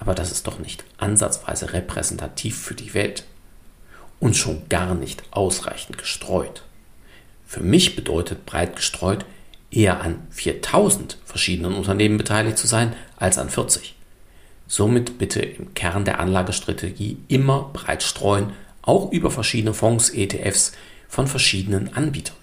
aber 0.00 0.14
das 0.14 0.30
ist 0.32 0.46
doch 0.46 0.58
nicht 0.58 0.84
ansatzweise 0.98 1.72
repräsentativ 1.72 2.58
für 2.58 2.74
die 2.74 2.94
Welt 2.94 3.24
und 4.20 4.36
schon 4.36 4.68
gar 4.68 4.94
nicht 4.94 5.22
ausreichend 5.30 5.98
gestreut. 5.98 6.62
Für 7.46 7.60
mich 7.60 7.96
bedeutet 7.96 8.46
breit 8.46 8.76
gestreut 8.76 9.24
eher 9.70 10.00
an 10.00 10.26
4000 10.30 11.18
verschiedenen 11.24 11.74
Unternehmen 11.74 12.18
beteiligt 12.18 12.58
zu 12.58 12.66
sein 12.66 12.94
als 13.16 13.38
an 13.38 13.50
40. 13.50 13.94
Somit 14.66 15.18
bitte 15.18 15.40
im 15.40 15.74
Kern 15.74 16.04
der 16.04 16.20
Anlagestrategie 16.20 17.18
immer 17.28 17.70
breit 17.72 18.02
streuen, 18.02 18.52
auch 18.82 19.10
über 19.12 19.30
verschiedene 19.30 19.74
Fonds, 19.74 20.10
ETFs 20.10 20.72
von 21.08 21.26
verschiedenen 21.26 21.94
Anbietern. 21.94 22.36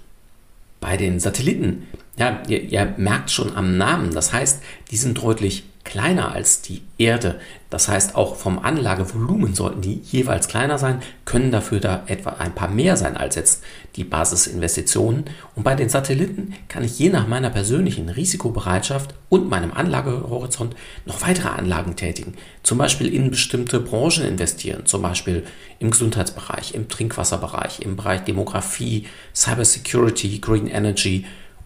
Bei 0.80 0.98
den 0.98 1.20
Satelliten, 1.20 1.88
ja, 2.18 2.42
ihr, 2.48 2.62
ihr 2.62 2.94
merkt 2.98 3.32
schon 3.32 3.56
am 3.56 3.78
Namen, 3.78 4.14
das 4.14 4.32
heißt, 4.34 4.62
die 4.92 4.98
sind 4.98 5.22
deutlich 5.22 5.64
kleiner 5.86 6.34
als 6.34 6.62
die 6.62 6.82
Erde. 6.98 7.40
Das 7.70 7.88
heißt, 7.88 8.16
auch 8.16 8.36
vom 8.36 8.60
Anlagevolumen 8.60 9.54
sollten 9.54 9.82
die 9.82 10.02
jeweils 10.04 10.48
kleiner 10.48 10.78
sein, 10.78 11.02
können 11.26 11.52
dafür 11.52 11.80
da 11.80 12.04
etwa 12.08 12.32
ein 12.32 12.56
paar 12.56 12.70
mehr 12.70 12.98
sein 12.98 13.16
als 13.16 13.36
jetzt 13.36 13.64
die 13.96 14.04
Basisinvestitionen. 14.04 15.26
Und 15.56 15.64
bei 15.64 15.76
den 15.76 15.90
Satelliten 15.90 16.56
kann 16.68 16.84
ich 16.84 16.98
je 16.98 17.10
nach 17.10 17.28
meiner 17.28 17.52
persönlichen 17.52 18.10
Risikobereitschaft 18.10 19.14
und 19.30 19.48
meinem 19.48 19.72
Anlagehorizont 19.72 20.76
noch 21.06 21.22
weitere 21.22 21.50
Anlagen 21.50 21.96
tätigen. 21.96 22.34
Zum 22.64 22.78
Beispiel 22.80 23.14
in 23.14 23.30
bestimmte 23.30 23.80
Branchen 23.80 24.26
investieren, 24.26 24.86
zum 24.86 25.04
Beispiel 25.04 25.44
im 25.80 25.92
Gesundheitsbereich, 25.92 26.74
im 26.74 26.90
Trinkwasserbereich, 26.90 27.82
im 27.82 27.96
Bereich 27.96 28.22
Demografie, 28.22 29.06
Cybersecurity, 29.36 30.40
Green 30.40 30.68
Energy 30.68 31.26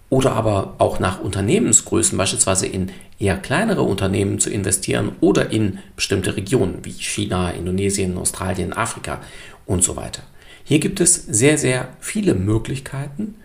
oder 0.10 0.34
aber 0.34 0.76
auch 0.80 1.00
nach 1.00 1.20
Unternehmensgrößen, 1.20 2.18
beispielsweise 2.18 2.66
in 2.66 2.92
eher 3.20 3.38
kleinere 3.38 3.84
Unternehmen 3.84 4.40
zu 4.40 4.50
investieren 4.50 5.12
oder 5.22 5.52
in 5.52 5.80
bestimmte 5.96 6.36
Regionen 6.36 6.80
wie 6.84 6.94
China, 6.94 7.52
Indonesien, 7.52 8.18
Australien, 8.18 8.74
Afrika 8.74 9.22
und 9.66 9.84
so 9.84 9.96
weiter. 9.96 10.24
Hier 10.64 10.80
gibt 10.80 11.00
es 11.00 11.16
sehr, 11.16 11.58
sehr 11.58 11.90
viele 12.00 12.34
Möglichkeiten, 12.34 13.36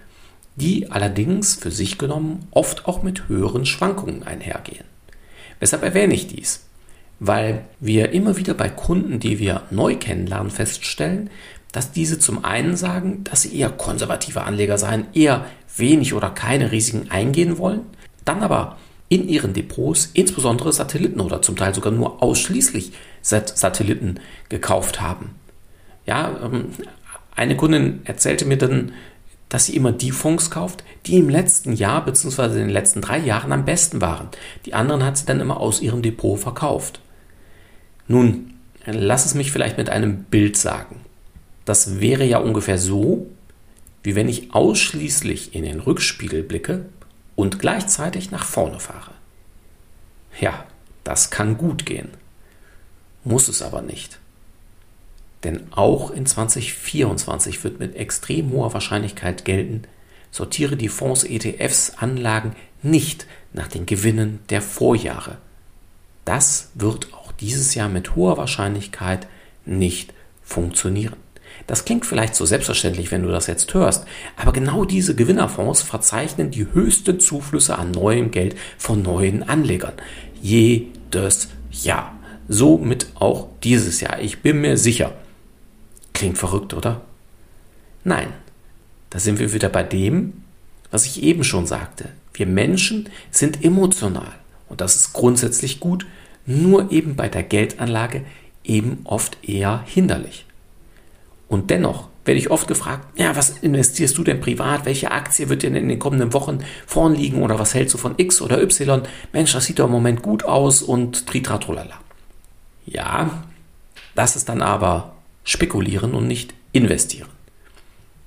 die 0.57 0.91
allerdings 0.91 1.55
für 1.55 1.71
sich 1.71 1.99
genommen 1.99 2.47
oft 2.51 2.87
auch 2.87 3.03
mit 3.03 3.29
höheren 3.29 3.67
Schwankungen 3.67 4.23
einhergehen. 4.23 4.85
Weshalb 5.61 5.83
erwähne 5.83 6.15
ich 6.15 6.27
dies? 6.27 6.67
Weil 7.21 7.65
wir 7.81 8.13
immer 8.13 8.37
wieder 8.37 8.55
bei 8.55 8.69
Kunden, 8.69 9.21
die 9.21 9.39
wir 9.39 9.63
neu 9.71 9.97
kennenlernen, 9.97 10.51
feststellen, 10.51 11.31
dass 11.75 11.91
diese 11.91 12.21
zum 12.21 12.45
einen 12.45 12.77
sagen, 12.77 13.25
dass 13.25 13.43
sie 13.43 13.59
eher 13.59 13.69
konservative 13.69 14.45
Anleger 14.45 14.79
seien, 14.79 15.07
eher 15.13 15.45
wenig 15.77 16.15
oder 16.15 16.31
keine 16.31 16.71
Risiken 16.71 17.11
eingehen 17.11 17.59
wollen, 17.59 17.81
dann 18.25 18.45
aber 18.45 18.79
in 19.09 19.29
ihren 19.29 19.55
Depots 19.55 20.11
insbesondere 20.15 20.73
Satelliten 20.73 21.21
oder 21.21 21.43
zum 21.43 21.57
Teil 21.57 21.75
sogar 21.75 21.93
nur 21.93 22.23
ausschließlich 22.23 22.93
Satelliten 23.23 24.21
gekauft 24.49 25.01
haben. 25.01 25.31
Ja, 26.07 26.39
ähm, 26.45 26.67
eine 27.35 27.57
Kundin 27.57 28.03
erzählte 28.05 28.45
mir 28.45 28.57
dann, 28.57 28.93
dass 29.49 29.67
sie 29.67 29.75
immer 29.75 29.91
die 29.91 30.13
Fonds 30.13 30.53
kauft, 30.53 30.85
die 31.07 31.17
im 31.17 31.29
letzten 31.29 31.73
Jahr 31.73 32.05
bzw. 32.05 32.45
in 32.45 32.55
den 32.55 32.71
letzten 32.71 33.01
drei 33.01 33.19
Jahren 33.19 33.51
am 33.51 33.65
besten 33.65 34.01
waren. 34.01 34.29
Die 34.65 34.75
anderen 34.75 35.05
hat 35.05 35.19
sie 35.19 35.27
dann 35.27 35.41
immer 35.41 35.59
aus 35.59 35.81
ihrem 35.81 36.03
Depot 36.03 36.39
verkauft. 36.39 37.01
Nun, 38.07 38.55
lass 38.87 39.27
es 39.27 39.35
mich 39.35 39.51
vielleicht 39.51 39.77
mit 39.77 39.91
einem 39.91 40.23
Bild 40.23 40.57
sagen. 40.57 41.04
Das 41.65 42.01
wäre 42.01 42.25
ja 42.25 42.39
ungefähr 42.39 42.79
so, 42.79 43.27
wie 44.03 44.15
wenn 44.15 44.29
ich 44.29 44.55
ausschließlich 44.55 45.55
in 45.55 45.65
den 45.65 45.81
Rückspiegel 45.81 46.43
blicke 46.43 46.85
und 47.37 47.59
gleichzeitig 47.59 48.31
nach 48.31 48.45
vorne 48.45 48.81
fahre. 48.81 49.13
Ja, 50.41 50.67
Das 51.05 51.31
kann 51.31 51.59
gut 51.59 51.85
gehen. 51.85 52.09
Muss 53.25 53.49
es 53.49 53.61
aber 53.61 53.83
nicht. 53.83 54.19
Denn 55.45 55.71
auch 55.73 56.11
in 56.11 56.25
2024 56.25 57.63
wird 57.63 57.79
mit 57.79 57.95
extrem 57.95 58.51
hoher 58.51 58.73
Wahrscheinlichkeit 58.73 59.45
gelten, 59.45 59.83
sortiere 60.31 60.77
die 60.77 60.89
Fonds, 60.89 61.25
ETFs, 61.25 61.93
Anlagen 61.99 62.57
nicht 62.83 63.27
nach 63.53 63.69
den 63.69 63.85
Gewinnen 63.85 64.41
der 64.49 64.63
Vorjahre. 64.63 65.37
Das 66.25 66.71
wird 66.75 67.13
auch 67.13 67.33
dieses 67.33 67.75
Jahr 67.75 67.91
mit 67.91 68.17
hoher 68.17 68.39
Wahrscheinlichkeit 68.39 69.27
nicht 69.67 70.15
funktionieren. 70.43 71.17
Das 71.67 71.85
klingt 71.85 72.05
vielleicht 72.05 72.35
so 72.35 72.45
selbstverständlich, 72.45 73.11
wenn 73.11 73.23
du 73.23 73.31
das 73.31 73.47
jetzt 73.47 73.73
hörst, 73.73 74.05
aber 74.37 74.53
genau 74.53 74.85
diese 74.85 75.15
Gewinnerfonds 75.15 75.83
verzeichnen 75.83 76.51
die 76.51 76.67
höchsten 76.73 77.21
Zuflüsse 77.21 77.79
an 77.79 77.91
neuem 77.91 78.31
Geld 78.31 78.57
von 78.77 79.03
neuen 79.03 79.43
Anlegern. 79.43 79.95
Jedes 80.43 81.49
Jahr. 81.71 82.15
Somit 82.49 83.07
auch 83.15 83.49
dieses 83.63 84.01
Jahr. 84.01 84.21
Ich 84.21 84.41
bin 84.43 84.61
mir 84.61 84.77
sicher. 84.77 85.15
Klingt 86.13 86.37
verrückt, 86.37 86.75
oder? 86.75 87.01
Nein. 88.05 88.29
Da 89.09 89.19
sind 89.19 89.39
wir 89.39 89.53
wieder 89.53 89.69
bei 89.69 89.83
dem, 89.83 90.43
was 90.91 91.07
ich 91.07 91.23
eben 91.23 91.45
schon 91.45 91.67
sagte. 91.67 92.11
Wir 92.35 92.47
Menschen 92.47 93.09
sind 93.31 93.65
emotional. 93.65 94.33
Und 94.69 94.81
das 94.81 94.97
ist 94.97 95.13
grundsätzlich 95.13 95.81
gut, 95.81 96.05
nur 96.47 96.91
eben 96.91 97.17
bei 97.17 97.29
der 97.29 97.43
Geldanlage 97.43 98.25
eben 98.65 99.01
oft 99.05 99.39
eher 99.49 99.83
hinderlich. 99.87 100.44
Und 101.49 101.71
dennoch 101.71 102.09
werde 102.25 102.39
ich 102.39 102.51
oft 102.51 102.69
gefragt, 102.69 103.07
ja, 103.19 103.37
was 103.37 103.51
investierst 103.59 104.17
du 104.17 104.25
denn 104.25 104.41
privat? 104.41 104.87
Welche 104.87 105.11
Aktie 105.11 105.49
wird 105.49 105.63
dir 105.63 105.71
denn 105.71 105.83
in 105.83 105.89
den 105.89 105.99
kommenden 105.99 106.33
Wochen 106.33 106.61
vorn 106.87 107.15
liegen? 107.15 107.43
Oder 107.43 107.59
was 107.59 107.75
hältst 107.75 107.95
du 107.95 107.99
von 107.99 108.15
X 108.17 108.41
oder 108.41 108.63
Y? 108.63 109.03
Mensch, 109.33 109.53
das 109.53 109.67
sieht 109.67 109.79
doch 109.79 109.87
im 109.87 109.93
Moment 109.93 110.23
gut 110.23 110.45
aus 110.45 110.83
und 110.83 111.27
tritratrolala. 111.27 111.95
Ja, 112.87 113.45
das 114.15 114.37
ist 114.37 114.49
dann 114.49 114.63
aber 114.63 115.17
spekulieren 115.45 116.15
und 116.15 116.27
nicht 116.27 116.55
investieren. 116.73 117.29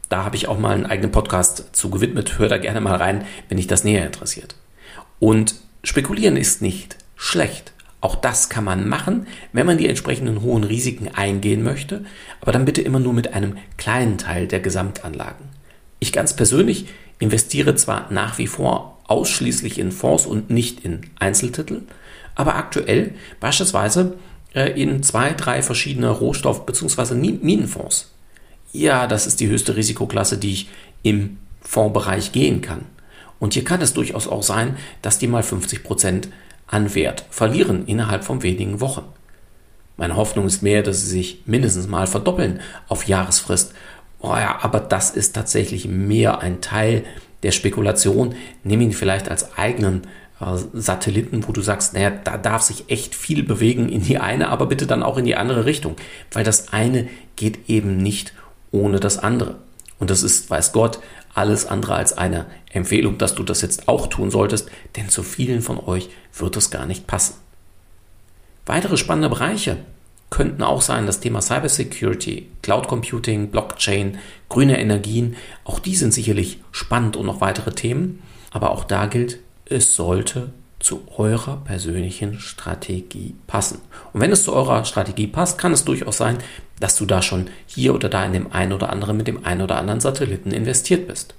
Da 0.09 0.23
habe 0.23 0.35
ich 0.35 0.47
auch 0.47 0.57
mal 0.57 0.73
einen 0.73 0.85
eigenen 0.85 1.11
Podcast 1.11 1.75
zu 1.75 1.89
gewidmet. 1.89 2.39
Hör 2.39 2.47
da 2.47 2.57
gerne 2.57 2.81
mal 2.81 2.95
rein, 2.95 3.25
wenn 3.49 3.57
dich 3.57 3.67
das 3.67 3.83
näher 3.83 4.05
interessiert. 4.05 4.55
Und 5.19 5.55
spekulieren 5.83 6.37
ist 6.37 6.61
nicht 6.61 6.97
schlecht. 7.15 7.73
Auch 7.99 8.15
das 8.15 8.49
kann 8.49 8.63
man 8.63 8.87
machen, 8.87 9.25
wenn 9.53 9.65
man 9.65 9.77
die 9.77 9.87
entsprechenden 9.87 10.41
hohen 10.41 10.63
Risiken 10.63 11.09
eingehen 11.13 11.63
möchte, 11.63 12.05
aber 12.41 12.51
dann 12.51 12.65
bitte 12.65 12.81
immer 12.81 12.99
nur 12.99 13.13
mit 13.13 13.33
einem 13.33 13.57
kleinen 13.77 14.17
Teil 14.17 14.47
der 14.47 14.59
Gesamtanlagen. 14.59 15.47
Ich 15.99 16.13
ganz 16.13 16.35
persönlich 16.35 16.87
investiere 17.19 17.75
zwar 17.75 18.11
nach 18.11 18.37
wie 18.37 18.47
vor 18.47 18.99
ausschließlich 19.07 19.79
in 19.79 19.91
Fonds 19.91 20.25
und 20.25 20.49
nicht 20.49 20.85
in 20.85 21.01
Einzeltitel, 21.17 21.81
aber 22.35 22.55
aktuell 22.55 23.15
beispielsweise 23.39 24.13
äh, 24.53 24.79
in 24.79 25.01
zwei, 25.01 25.33
drei 25.33 25.63
verschiedene 25.63 26.09
Rohstoff- 26.09 26.65
bzw. 26.65 27.15
Minenfonds. 27.15 28.11
Ja, 28.73 29.07
das 29.07 29.25
ist 29.25 29.39
die 29.39 29.47
höchste 29.47 29.75
Risikoklasse, 29.75 30.37
die 30.37 30.51
ich 30.51 30.69
im 31.01 31.37
Fondsbereich 31.61 32.31
gehen 32.31 32.61
kann. 32.61 32.85
Und 33.39 33.53
hier 33.53 33.63
kann 33.63 33.81
es 33.81 33.93
durchaus 33.93 34.27
auch 34.27 34.43
sein, 34.43 34.77
dass 35.01 35.19
die 35.19 35.27
mal 35.27 35.43
50 35.43 35.83
Prozent 35.83 36.29
an 36.67 36.93
Wert 36.93 37.25
verlieren 37.29 37.85
innerhalb 37.85 38.23
von 38.23 38.43
wenigen 38.43 38.81
Wochen. 38.81 39.03
Meine 39.95 40.15
Hoffnung 40.15 40.45
ist 40.45 40.61
mehr, 40.61 40.83
dass 40.83 41.01
sie 41.01 41.09
sich 41.09 41.41
mindestens 41.45 41.87
mal 41.87 42.05
verdoppeln 42.05 42.59
auf 42.87 43.07
Jahresfrist. 43.07 43.73
Oh 44.19 44.35
ja, 44.35 44.59
aber 44.61 44.79
das 44.79 45.11
ist 45.11 45.33
tatsächlich 45.33 45.87
mehr 45.87 46.39
ein 46.39 46.61
Teil 46.61 47.03
der 47.43 47.51
Spekulation. 47.51 48.35
Nimm 48.63 48.81
ihn 48.81 48.93
vielleicht 48.93 49.29
als 49.29 49.57
eigenen 49.57 50.03
äh, 50.39 50.57
Satelliten, 50.73 51.47
wo 51.47 51.51
du 51.51 51.61
sagst, 51.61 51.93
naja, 51.93 52.11
da 52.11 52.37
darf 52.37 52.61
sich 52.61 52.89
echt 52.89 53.15
viel 53.15 53.43
bewegen 53.43 53.89
in 53.89 54.03
die 54.03 54.19
eine, 54.19 54.49
aber 54.49 54.67
bitte 54.67 54.85
dann 54.85 55.03
auch 55.03 55.17
in 55.17 55.25
die 55.25 55.35
andere 55.35 55.65
Richtung, 55.65 55.95
weil 56.31 56.43
das 56.43 56.73
eine 56.73 57.07
geht 57.35 57.69
eben 57.69 57.97
nicht 57.97 58.33
ohne 58.71 58.99
das 58.99 59.17
andere. 59.17 59.55
Und 59.99 60.11
das 60.11 60.21
ist, 60.21 60.49
weiß 60.49 60.73
Gott, 60.73 60.99
alles 61.37 61.65
andere 61.65 61.95
als 61.95 62.17
eine 62.17 62.45
Empfehlung, 62.71 63.17
dass 63.17 63.35
du 63.35 63.43
das 63.43 63.61
jetzt 63.61 63.87
auch 63.87 64.07
tun 64.07 64.31
solltest, 64.31 64.69
denn 64.95 65.09
zu 65.09 65.23
vielen 65.23 65.61
von 65.61 65.79
euch 65.79 66.09
wird 66.33 66.57
es 66.57 66.71
gar 66.71 66.85
nicht 66.85 67.07
passen. 67.07 67.35
Weitere 68.65 68.97
spannende 68.97 69.29
Bereiche 69.29 69.77
könnten 70.29 70.63
auch 70.63 70.81
sein 70.81 71.05
das 71.05 71.19
Thema 71.19 71.41
Cybersecurity, 71.41 72.47
Cloud 72.61 72.87
Computing, 72.87 73.49
Blockchain, 73.49 74.17
grüne 74.49 74.79
Energien. 74.79 75.37
Auch 75.63 75.79
die 75.79 75.95
sind 75.95 76.13
sicherlich 76.13 76.59
spannend 76.71 77.15
und 77.15 77.25
noch 77.25 77.39
weitere 77.39 77.71
Themen. 77.71 78.21
Aber 78.51 78.71
auch 78.71 78.83
da 78.83 79.05
gilt, 79.05 79.39
es 79.65 79.95
sollte 79.95 80.49
zu 80.79 81.07
eurer 81.17 81.57
persönlichen 81.57 82.39
Strategie 82.39 83.35
passen. 83.47 83.79
Und 84.13 84.21
wenn 84.21 84.31
es 84.31 84.43
zu 84.43 84.53
eurer 84.53 84.85
Strategie 84.85 85.27
passt, 85.27 85.57
kann 85.57 85.73
es 85.73 85.85
durchaus 85.85 86.17
sein, 86.17 86.37
dass 86.79 86.95
du 86.95 87.05
da 87.05 87.21
schon 87.21 87.49
hier 87.65 87.95
oder 87.95 88.09
da 88.09 88.23
in 88.23 88.33
dem 88.33 88.51
einen 88.51 88.73
oder 88.73 88.91
anderen 88.91 89.17
mit 89.17 89.27
dem 89.27 89.43
einen 89.45 89.61
oder 89.61 89.77
anderen 89.77 89.99
Satelliten 89.99 90.51
investiert 90.51 91.07
bist. 91.07 91.33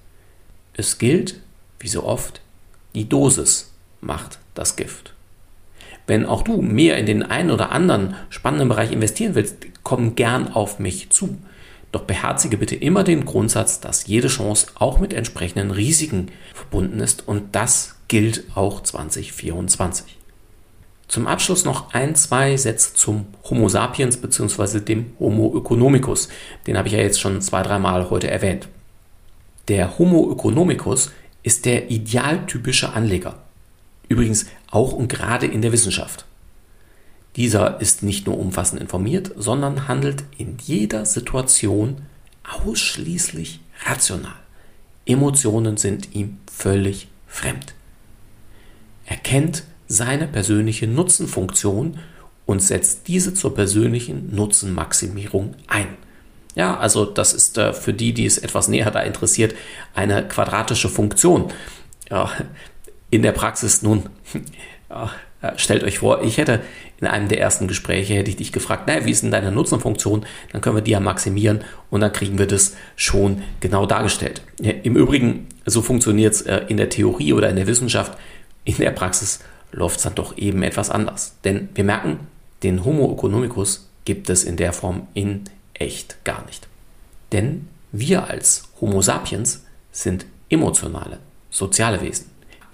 Es 0.75 0.99
gilt, 0.99 1.41
wie 1.79 1.89
so 1.89 2.05
oft, 2.05 2.41
die 2.95 3.09
Dosis 3.09 3.73
macht 4.01 4.39
das 4.55 4.77
Gift. 4.77 5.15
Wenn 6.07 6.25
auch 6.25 6.43
du 6.43 6.63
mehr 6.63 6.97
in 6.97 7.07
den 7.07 7.23
einen 7.23 7.51
oder 7.51 7.71
anderen 7.71 8.17
spannenden 8.31 8.69
Bereich 8.69 8.91
investieren 8.91 9.35
willst, 9.35 9.57
komm 9.83 10.15
gern 10.15 10.49
auf 10.49 10.79
mich 10.79 11.11
zu. 11.11 11.37
Doch 11.93 12.03
beherzige 12.03 12.59
bitte 12.59 12.77
immer 12.77 13.03
den 13.03 13.25
Grundsatz, 13.25 13.81
dass 13.81 14.07
jede 14.07 14.29
Chance 14.29 14.69
auch 14.75 14.99
mit 14.99 15.13
entsprechenden 15.15 15.71
Risiken 15.71 16.31
verbunden 16.55 17.01
ist 17.01 17.27
und 17.27 17.55
das 17.55 17.97
gilt 18.09 18.45
auch 18.55 18.83
2024. 18.83 20.19
Zum 21.09 21.27
Abschluss 21.27 21.65
noch 21.65 21.95
ein, 21.95 22.15
zwei 22.15 22.57
Sätze 22.59 22.93
zum 22.93 23.27
Homo 23.49 23.71
sapiens 23.71 24.19
bzw. 24.19 24.81
dem 24.81 25.13
Homo 25.19 25.57
economicus. 25.59 26.29
Den 26.67 26.77
habe 26.77 26.89
ich 26.89 26.95
ja 26.95 27.01
jetzt 27.01 27.21
schon 27.21 27.41
zwei, 27.41 27.63
dreimal 27.63 28.11
heute 28.11 28.31
erwähnt. 28.31 28.69
Der 29.69 29.99
Homo 29.99 30.31
economicus 30.31 31.11
ist 31.43 31.65
der 31.65 31.91
idealtypische 31.91 32.93
Anleger. 32.93 33.37
Übrigens 34.09 34.47
auch 34.71 34.93
und 34.93 35.09
gerade 35.09 35.47
in 35.47 35.63
der 35.63 35.73
Wissenschaft. 35.73 36.27
Dieser 37.37 37.81
ist 37.81 38.03
nicht 38.03 38.27
nur 38.27 38.39
umfassend 38.39 38.81
informiert, 38.81 39.33
sondern 39.37 39.87
handelt 39.87 40.25
in 40.37 40.57
jeder 40.61 41.05
Situation 41.05 42.03
ausschließlich 42.65 43.61
rational. 43.87 44.35
Emotionen 45.07 45.77
sind 45.77 46.15
ihm 46.15 46.39
völlig 46.51 47.09
fremd. 47.27 47.75
Er 49.07 49.17
kennt 49.17 49.65
seine 49.87 50.27
persönliche 50.27 50.87
Nutzenfunktion 50.87 51.99
und 52.45 52.61
setzt 52.61 53.09
diese 53.09 53.35
zur 53.35 53.55
persönlichen 53.55 54.35
Nutzenmaximierung 54.35 55.55
ein. 55.67 55.89
Ja, 56.55 56.77
also 56.77 57.05
das 57.05 57.35
ist 57.35 57.57
äh, 57.57 57.73
für 57.73 57.93
die, 57.93 58.13
die 58.13 58.27
es 58.27 58.39
etwas 58.39 58.69
näher 58.69 58.91
da 58.91 59.01
interessiert, 59.01 59.55
eine 59.95 60.27
quadratische 60.27 60.89
Funktion. 60.89 61.53
Ja, 62.11 62.31
in 63.11 63.23
der 63.23 63.33
Praxis 63.33 63.83
nun, 63.83 64.09
ja, 64.91 65.11
stellt 65.57 65.85
euch 65.85 65.99
vor, 66.01 66.23
ich 66.23 66.39
hätte 66.39 66.61
in 67.01 67.07
einem 67.07 67.29
der 67.29 67.41
ersten 67.41 67.69
Gespräche, 67.69 68.15
hätte 68.15 68.31
ich 68.31 68.37
dich 68.37 68.53
gefragt, 68.53 68.87
naja, 68.87 69.05
wie 69.05 69.11
ist 69.11 69.23
denn 69.23 69.31
deine 69.31 69.53
Nutzenfunktion? 69.53 70.27
Dann 70.53 70.61
können 70.61 70.77
wir 70.77 70.83
die 70.83 70.91
ja 70.91 71.01
maximieren 71.01 71.63
und 71.91 72.01
dann 72.01 72.13
kriegen 72.13 72.39
wir 72.39 72.47
das 72.47 72.77
schon 72.97 73.43
genau 73.61 73.87
dargestellt. 73.87 74.43
Ja, 74.61 74.73
Im 74.83 74.97
Übrigen, 74.97 75.47
so 75.65 75.81
funktioniert 75.83 76.35
es 76.35 76.43
äh, 76.43 76.63
in 76.69 76.77
der 76.77 76.89
Theorie 76.89 77.33
oder 77.33 77.49
in 77.49 77.57
der 77.57 77.67
Wissenschaft 77.67 78.19
in 78.65 78.77
der 78.77 78.91
Praxis 78.91 79.41
läuft 79.73 79.97
es 79.97 80.03
dann 80.03 80.15
doch 80.15 80.37
eben 80.37 80.63
etwas 80.63 80.91
anders. 80.91 81.37
Denn 81.45 81.69
wir 81.75 81.85
merken, 81.85 82.21
den 82.63 82.85
Homo 82.85 83.13
economicus 83.13 83.89
gibt 84.05 84.29
es 84.31 84.45
in 84.45 84.57
der 84.57 84.73
Form 84.73 85.07
in 85.15 85.45
echt 85.75 86.23
gar 86.25 86.45
nicht. 86.47 86.67
Denn 87.33 87.69
wir 87.93 88.29
als 88.29 88.69
Homo 88.81 89.01
sapiens 89.01 89.65
sind 89.93 90.27
emotionale, 90.51 91.19
soziale 91.51 92.03
Wesen. 92.03 92.31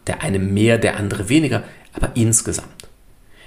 Der 0.06 0.22
eine 0.22 0.38
mehr, 0.38 0.78
der 0.78 0.96
andere 0.96 1.28
weniger, 1.28 1.64
aber 1.94 2.10
insgesamt. 2.14 2.88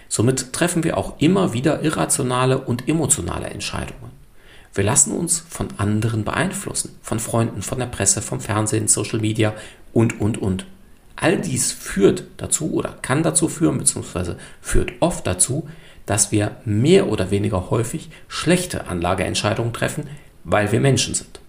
Somit 0.10 0.54
treffen 0.54 0.84
wir 0.84 0.98
auch 0.98 1.20
immer 1.20 1.54
wieder 1.54 1.82
irrationale 1.84 2.60
und 2.60 2.88
emotionale 2.88 3.48
Entscheidungen. 3.48 4.12
Wir 4.74 4.84
lassen 4.84 5.12
uns 5.12 5.44
von 5.50 5.68
anderen 5.78 6.24
beeinflussen, 6.24 6.96
von 7.02 7.20
Freunden, 7.20 7.62
von 7.62 7.80
der 7.80 7.88
Presse, 7.88 8.22
vom 8.22 8.40
Fernsehen, 8.40 8.88
Social 8.88 9.20
Media 9.20 9.54
und, 9.94 10.22
und, 10.22 10.38
und. 10.38 10.66
All 11.16 11.42
dies 11.42 11.72
führt 11.72 12.26
dazu 12.38 12.74
oder 12.74 12.96
kann 13.02 13.24
dazu 13.24 13.50
führen, 13.50 13.80
beziehungsweise 13.80 14.38
führt 14.62 14.94
oft 15.00 15.26
dazu, 15.26 15.68
dass 16.06 16.32
wir 16.32 16.58
mehr 16.64 17.08
oder 17.08 17.32
weniger 17.32 17.70
häufig 17.70 18.10
schlechte 18.28 18.88
Anlageentscheidungen 18.88 19.74
treffen, 19.74 20.08
weil 20.44 20.72
wir 20.72 20.80
Menschen 20.80 21.16
sind. 21.16 21.40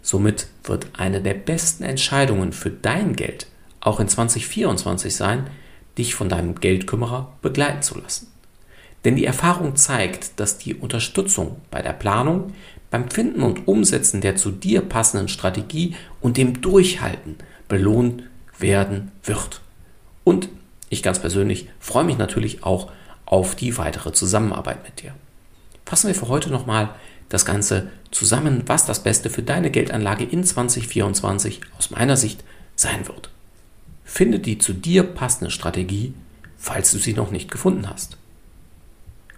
Somit 0.00 0.46
wird 0.64 0.86
eine 0.96 1.20
der 1.20 1.34
besten 1.34 1.82
Entscheidungen 1.82 2.52
für 2.52 2.70
dein 2.70 3.16
Geld 3.16 3.46
auch 3.80 4.00
in 4.00 4.08
2024 4.08 5.14
sein, 5.14 5.48
dich 5.98 6.14
von 6.14 6.28
deinem 6.28 6.54
Geldkümmerer 6.54 7.32
begleiten 7.42 7.82
zu 7.82 7.98
lassen. 7.98 8.28
Denn 9.04 9.16
die 9.16 9.24
Erfahrung 9.24 9.76
zeigt, 9.76 10.40
dass 10.40 10.58
die 10.58 10.74
Unterstützung 10.74 11.60
bei 11.70 11.82
der 11.82 11.92
Planung, 11.92 12.52
beim 12.90 13.10
Finden 13.10 13.42
und 13.42 13.68
Umsetzen 13.68 14.20
der 14.20 14.36
zu 14.36 14.50
dir 14.50 14.80
passenden 14.80 15.28
Strategie 15.28 15.94
und 16.20 16.36
dem 16.36 16.60
Durchhalten 16.60 17.36
belohnt 17.68 18.22
werden 18.58 19.12
wird. 19.22 19.60
Und 20.24 20.48
Ich 20.90 21.02
ganz 21.02 21.18
persönlich 21.18 21.68
freue 21.78 22.04
mich 22.04 22.16
natürlich 22.16 22.64
auch 22.64 22.90
auf 23.26 23.54
die 23.54 23.76
weitere 23.76 24.12
Zusammenarbeit 24.12 24.82
mit 24.84 25.02
dir. 25.02 25.14
Fassen 25.84 26.08
wir 26.08 26.14
für 26.14 26.28
heute 26.28 26.50
nochmal 26.50 26.94
das 27.28 27.44
Ganze 27.44 27.90
zusammen, 28.10 28.62
was 28.66 28.86
das 28.86 29.02
Beste 29.02 29.28
für 29.28 29.42
deine 29.42 29.70
Geldanlage 29.70 30.24
in 30.24 30.44
2024 30.44 31.60
aus 31.76 31.90
meiner 31.90 32.16
Sicht 32.16 32.42
sein 32.74 33.06
wird. 33.06 33.27
Finde 34.10 34.40
die 34.40 34.56
zu 34.56 34.72
dir 34.72 35.02
passende 35.02 35.50
Strategie, 35.50 36.14
falls 36.56 36.90
du 36.90 36.98
sie 36.98 37.12
noch 37.12 37.30
nicht 37.30 37.50
gefunden 37.50 37.90
hast. 37.90 38.16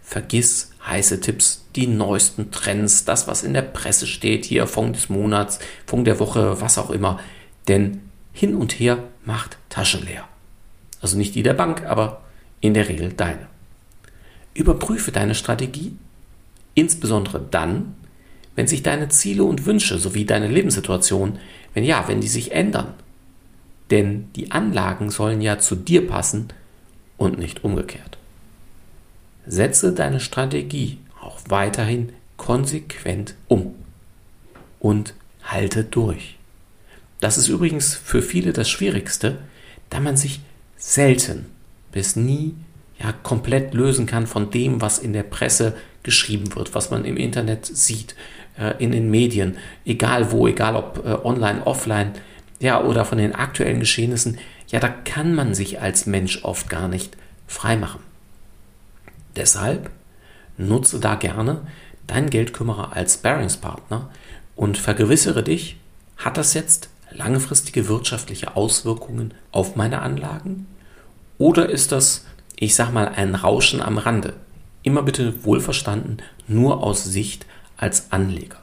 Vergiss 0.00 0.70
heiße 0.86 1.20
Tipps, 1.20 1.66
die 1.74 1.88
neuesten 1.88 2.52
Trends, 2.52 3.04
das, 3.04 3.26
was 3.26 3.42
in 3.42 3.52
der 3.52 3.62
Presse 3.62 4.06
steht, 4.06 4.44
hier 4.44 4.68
Fonds 4.68 4.96
des 4.96 5.08
Monats, 5.08 5.58
Fonds 5.86 6.04
der 6.04 6.20
Woche, 6.20 6.60
was 6.60 6.78
auch 6.78 6.90
immer. 6.90 7.18
Denn 7.66 8.00
hin 8.32 8.54
und 8.54 8.78
her 8.78 9.02
macht 9.24 9.58
Taschen 9.70 10.06
leer. 10.06 10.26
Also 11.02 11.18
nicht 11.18 11.34
die 11.34 11.42
der 11.42 11.54
Bank, 11.54 11.84
aber 11.84 12.22
in 12.60 12.72
der 12.72 12.88
Regel 12.88 13.12
deine. 13.12 13.48
Überprüfe 14.54 15.10
deine 15.10 15.34
Strategie, 15.34 15.96
insbesondere 16.74 17.44
dann, 17.50 17.96
wenn 18.54 18.68
sich 18.68 18.84
deine 18.84 19.08
Ziele 19.08 19.42
und 19.42 19.66
Wünsche 19.66 19.98
sowie 19.98 20.24
deine 20.24 20.46
Lebenssituation, 20.46 21.40
wenn 21.74 21.84
ja, 21.84 22.06
wenn 22.06 22.20
die 22.20 22.28
sich 22.28 22.52
ändern. 22.52 22.94
Denn 23.90 24.30
die 24.36 24.52
Anlagen 24.52 25.10
sollen 25.10 25.40
ja 25.40 25.58
zu 25.58 25.74
dir 25.74 26.06
passen 26.06 26.48
und 27.16 27.38
nicht 27.38 27.64
umgekehrt. 27.64 28.18
Setze 29.46 29.92
deine 29.92 30.20
Strategie 30.20 30.98
auch 31.20 31.40
weiterhin 31.48 32.12
konsequent 32.36 33.34
um 33.48 33.74
und 34.78 35.14
halte 35.42 35.84
durch. 35.84 36.36
Das 37.20 37.36
ist 37.36 37.48
übrigens 37.48 37.94
für 37.94 38.22
viele 38.22 38.52
das 38.52 38.70
Schwierigste, 38.70 39.38
da 39.90 40.00
man 40.00 40.16
sich 40.16 40.40
selten 40.76 41.46
bis 41.92 42.16
nie 42.16 42.54
ja 42.98 43.12
komplett 43.12 43.74
lösen 43.74 44.06
kann 44.06 44.26
von 44.26 44.50
dem, 44.50 44.80
was 44.80 44.98
in 44.98 45.12
der 45.12 45.22
Presse 45.22 45.74
geschrieben 46.02 46.54
wird, 46.54 46.74
was 46.74 46.90
man 46.90 47.04
im 47.04 47.16
Internet 47.16 47.66
sieht, 47.66 48.14
äh, 48.58 48.82
in 48.82 48.92
den 48.92 49.10
Medien, 49.10 49.56
egal 49.84 50.32
wo, 50.32 50.46
egal 50.46 50.76
ob 50.76 51.04
äh, 51.04 51.26
online, 51.26 51.66
offline, 51.66 52.12
ja, 52.60 52.82
oder 52.84 53.04
von 53.04 53.18
den 53.18 53.34
aktuellen 53.34 53.80
Geschehnissen, 53.80 54.38
ja, 54.68 54.78
da 54.78 54.88
kann 54.88 55.34
man 55.34 55.54
sich 55.54 55.80
als 55.80 56.06
Mensch 56.06 56.44
oft 56.44 56.68
gar 56.68 56.86
nicht 56.86 57.16
freimachen. 57.46 58.00
Deshalb 59.34 59.90
nutze 60.56 61.00
da 61.00 61.14
gerne 61.14 61.62
deinen 62.06 62.30
Geldkümmerer 62.30 62.94
als 62.94 63.16
Bearingspartner 63.18 64.10
und 64.56 64.78
vergewissere 64.78 65.42
dich, 65.42 65.78
hat 66.16 66.36
das 66.36 66.54
jetzt 66.54 66.90
langfristige 67.10 67.88
wirtschaftliche 67.88 68.56
Auswirkungen 68.56 69.32
auf 69.52 69.74
meine 69.74 70.02
Anlagen? 70.02 70.66
Oder 71.38 71.70
ist 71.70 71.92
das, 71.92 72.26
ich 72.56 72.74
sag 72.74 72.92
mal, 72.92 73.08
ein 73.08 73.34
Rauschen 73.34 73.80
am 73.80 73.96
Rande? 73.98 74.34
Immer 74.82 75.02
bitte 75.02 75.44
wohlverstanden, 75.44 76.18
nur 76.46 76.82
aus 76.82 77.04
Sicht 77.04 77.46
als 77.76 78.12
Anleger. 78.12 78.59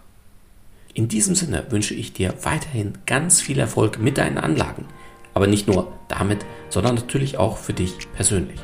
In 0.98 1.08
diesem 1.08 1.36
Sinne 1.36 1.64
wünsche 1.70 1.94
ich 1.94 2.14
dir 2.14 2.34
weiterhin 2.42 2.94
ganz 3.06 3.40
viel 3.40 3.60
Erfolg 3.60 4.00
mit 4.00 4.18
deinen 4.18 4.40
Anlagen, 4.40 4.86
aber 5.36 5.46
nicht 5.46 5.68
nur 5.68 5.92
damit, 6.08 6.44
sondern 6.70 6.96
natürlich 6.96 7.38
auch 7.38 7.60
für 7.60 7.74
dich 7.74 7.94
persönlich. 8.16 8.60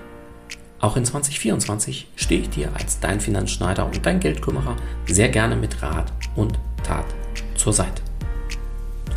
Auch 0.79 0.97
in 0.97 1.05
2024 1.05 2.07
stehe 2.15 2.41
ich 2.41 2.49
dir 2.49 2.71
als 2.73 2.99
dein 2.99 3.19
Finanzschneider 3.19 3.85
und 3.85 4.03
dein 4.03 4.19
Geldkümmerer 4.19 4.77
sehr 5.05 5.29
gerne 5.29 5.55
mit 5.55 5.83
Rat 5.83 6.11
und 6.35 6.57
Tat 6.81 7.05
zur 7.53 7.71
Seite. 7.71 8.01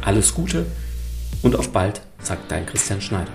Alles 0.04 0.34
Gute 0.34 0.66
und 1.40 1.56
auf 1.56 1.72
bald, 1.72 2.02
sagt 2.18 2.52
dein 2.52 2.66
Christian 2.66 3.00
Schneider. 3.00 3.32